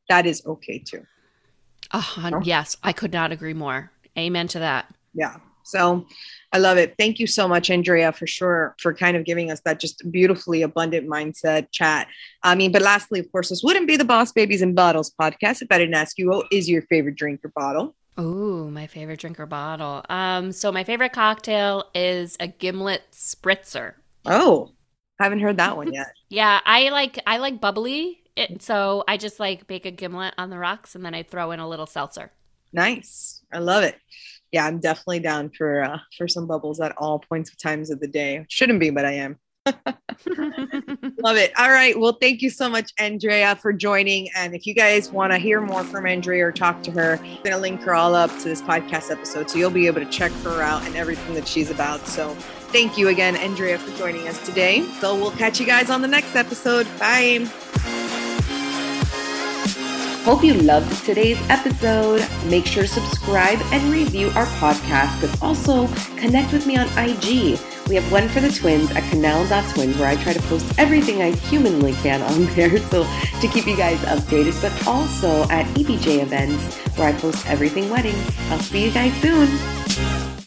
That 0.09 0.25
is 0.25 0.45
okay 0.45 0.79
too. 0.79 1.05
Uh, 1.91 2.41
Yes, 2.43 2.77
I 2.83 2.93
could 2.93 3.13
not 3.13 3.31
agree 3.31 3.53
more. 3.53 3.91
Amen 4.17 4.47
to 4.49 4.59
that. 4.59 4.93
Yeah. 5.13 5.37
So 5.63 6.05
I 6.51 6.57
love 6.57 6.77
it. 6.77 6.95
Thank 6.97 7.19
you 7.19 7.27
so 7.27 7.47
much, 7.47 7.69
Andrea, 7.69 8.11
for 8.11 8.27
sure, 8.27 8.75
for 8.79 8.93
kind 8.93 9.15
of 9.15 9.25
giving 9.25 9.51
us 9.51 9.61
that 9.61 9.79
just 9.79 10.09
beautifully 10.11 10.63
abundant 10.63 11.07
mindset 11.07 11.67
chat. 11.71 12.07
I 12.43 12.55
mean, 12.55 12.71
but 12.71 12.81
lastly, 12.81 13.19
of 13.19 13.31
course, 13.31 13.49
this 13.49 13.63
wouldn't 13.63 13.87
be 13.87 13.95
the 13.95 14.05
Boss 14.05 14.31
Babies 14.31 14.61
and 14.61 14.75
Bottles 14.75 15.13
podcast 15.19 15.61
if 15.61 15.67
I 15.71 15.77
didn't 15.77 15.93
ask 15.93 16.17
you 16.17 16.29
what 16.29 16.47
is 16.51 16.69
your 16.69 16.81
favorite 16.83 17.15
drink 17.15 17.41
or 17.43 17.49
bottle? 17.49 17.95
Ooh, 18.21 18.69
my 18.69 18.87
favorite 18.87 19.19
drink 19.19 19.39
or 19.39 19.45
bottle. 19.45 20.03
Um, 20.09 20.51
so 20.51 20.71
my 20.71 20.83
favorite 20.83 21.13
cocktail 21.13 21.85
is 21.93 22.37
a 22.39 22.47
gimlet 22.47 23.03
spritzer. 23.11 23.93
Oh, 24.25 24.71
haven't 25.19 25.39
heard 25.39 25.57
that 25.57 25.77
one 25.77 25.91
yet. 25.93 26.07
yeah, 26.29 26.59
I 26.65 26.89
like 26.89 27.19
I 27.25 27.37
like 27.37 27.59
bubbly. 27.59 28.19
It, 28.35 28.61
so 28.61 29.03
I 29.07 29.17
just 29.17 29.39
like 29.39 29.67
bake 29.67 29.85
a 29.85 29.91
gimlet 29.91 30.33
on 30.37 30.49
the 30.49 30.57
rocks 30.57 30.95
and 30.95 31.03
then 31.03 31.13
I 31.13 31.23
throw 31.23 31.51
in 31.51 31.59
a 31.59 31.67
little 31.67 31.85
seltzer. 31.85 32.31
Nice. 32.71 33.41
I 33.51 33.59
love 33.59 33.83
it 33.83 33.95
yeah, 34.51 34.65
I'm 34.65 34.79
definitely 34.79 35.19
down 35.19 35.49
for 35.49 35.83
uh, 35.83 35.97
for 36.17 36.27
some 36.27 36.45
bubbles 36.45 36.79
at 36.79 36.93
all 36.97 37.19
points 37.19 37.51
of 37.51 37.57
times 37.57 37.89
of 37.89 37.99
the 37.99 38.07
day. 38.07 38.45
Shouldn't 38.49 38.79
be, 38.79 38.89
but 38.89 39.05
I 39.05 39.13
am. 39.13 39.39
Love 40.25 41.37
it. 41.37 41.51
All 41.57 41.69
right. 41.69 41.97
Well, 41.99 42.17
thank 42.19 42.41
you 42.41 42.49
so 42.49 42.69
much, 42.69 42.91
Andrea, 42.97 43.55
for 43.55 43.71
joining. 43.73 44.29
And 44.35 44.55
if 44.55 44.65
you 44.65 44.73
guys 44.73 45.11
want 45.11 45.33
to 45.33 45.37
hear 45.37 45.61
more 45.61 45.83
from 45.83 46.05
Andrea 46.05 46.47
or 46.47 46.51
talk 46.51 46.81
to 46.83 46.91
her, 46.91 47.19
I'm 47.21 47.35
going 47.37 47.51
to 47.51 47.57
link 47.57 47.81
her 47.81 47.93
all 47.93 48.15
up 48.15 48.31
to 48.39 48.43
this 48.43 48.61
podcast 48.61 49.11
episode. 49.11 49.49
So 49.49 49.57
you'll 49.57 49.69
be 49.69 49.87
able 49.87 50.01
to 50.01 50.09
check 50.09 50.31
her 50.43 50.61
out 50.61 50.83
and 50.85 50.95
everything 50.95 51.35
that 51.35 51.47
she's 51.47 51.69
about. 51.69 52.07
So 52.07 52.33
thank 52.71 52.97
you 52.97 53.09
again, 53.09 53.35
Andrea, 53.35 53.77
for 53.77 53.95
joining 53.97 54.27
us 54.27 54.43
today. 54.45 54.83
So 54.99 55.15
we'll 55.15 55.31
catch 55.31 55.59
you 55.59 55.65
guys 55.65 55.89
on 55.89 56.01
the 56.01 56.07
next 56.07 56.35
episode. 56.35 56.87
Bye. 56.99 57.47
Hope 60.23 60.43
you 60.43 60.53
loved 60.53 61.03
today's 61.03 61.39
episode. 61.49 62.27
Make 62.45 62.65
sure 62.65 62.83
to 62.83 62.89
subscribe 62.89 63.59
and 63.71 63.91
review 63.91 64.27
our 64.35 64.45
podcast, 64.45 65.19
but 65.19 65.41
also 65.41 65.87
connect 66.15 66.53
with 66.53 66.67
me 66.67 66.77
on 66.77 66.87
IG. 66.97 67.59
We 67.87 67.95
have 67.95 68.11
one 68.11 68.29
for 68.29 68.39
the 68.39 68.51
twins 68.51 68.91
at 68.91 69.03
canal.twins 69.09 69.97
where 69.97 70.07
I 70.07 70.15
try 70.15 70.33
to 70.33 70.41
post 70.43 70.65
everything 70.77 71.21
I 71.21 71.31
humanly 71.31 71.93
can 71.93 72.21
on 72.21 72.45
there 72.55 72.77
so 72.89 73.03
to 73.03 73.47
keep 73.47 73.65
you 73.65 73.75
guys 73.75 73.99
updated, 73.99 74.61
but 74.61 74.87
also 74.87 75.43
at 75.49 75.65
EBJ 75.75 76.21
events 76.21 76.77
where 76.97 77.09
I 77.09 77.13
post 77.19 77.45
everything 77.47 77.89
weddings. 77.89 78.29
I'll 78.49 78.59
see 78.59 78.85
you 78.85 78.91
guys 78.91 79.13
soon. 79.21 80.30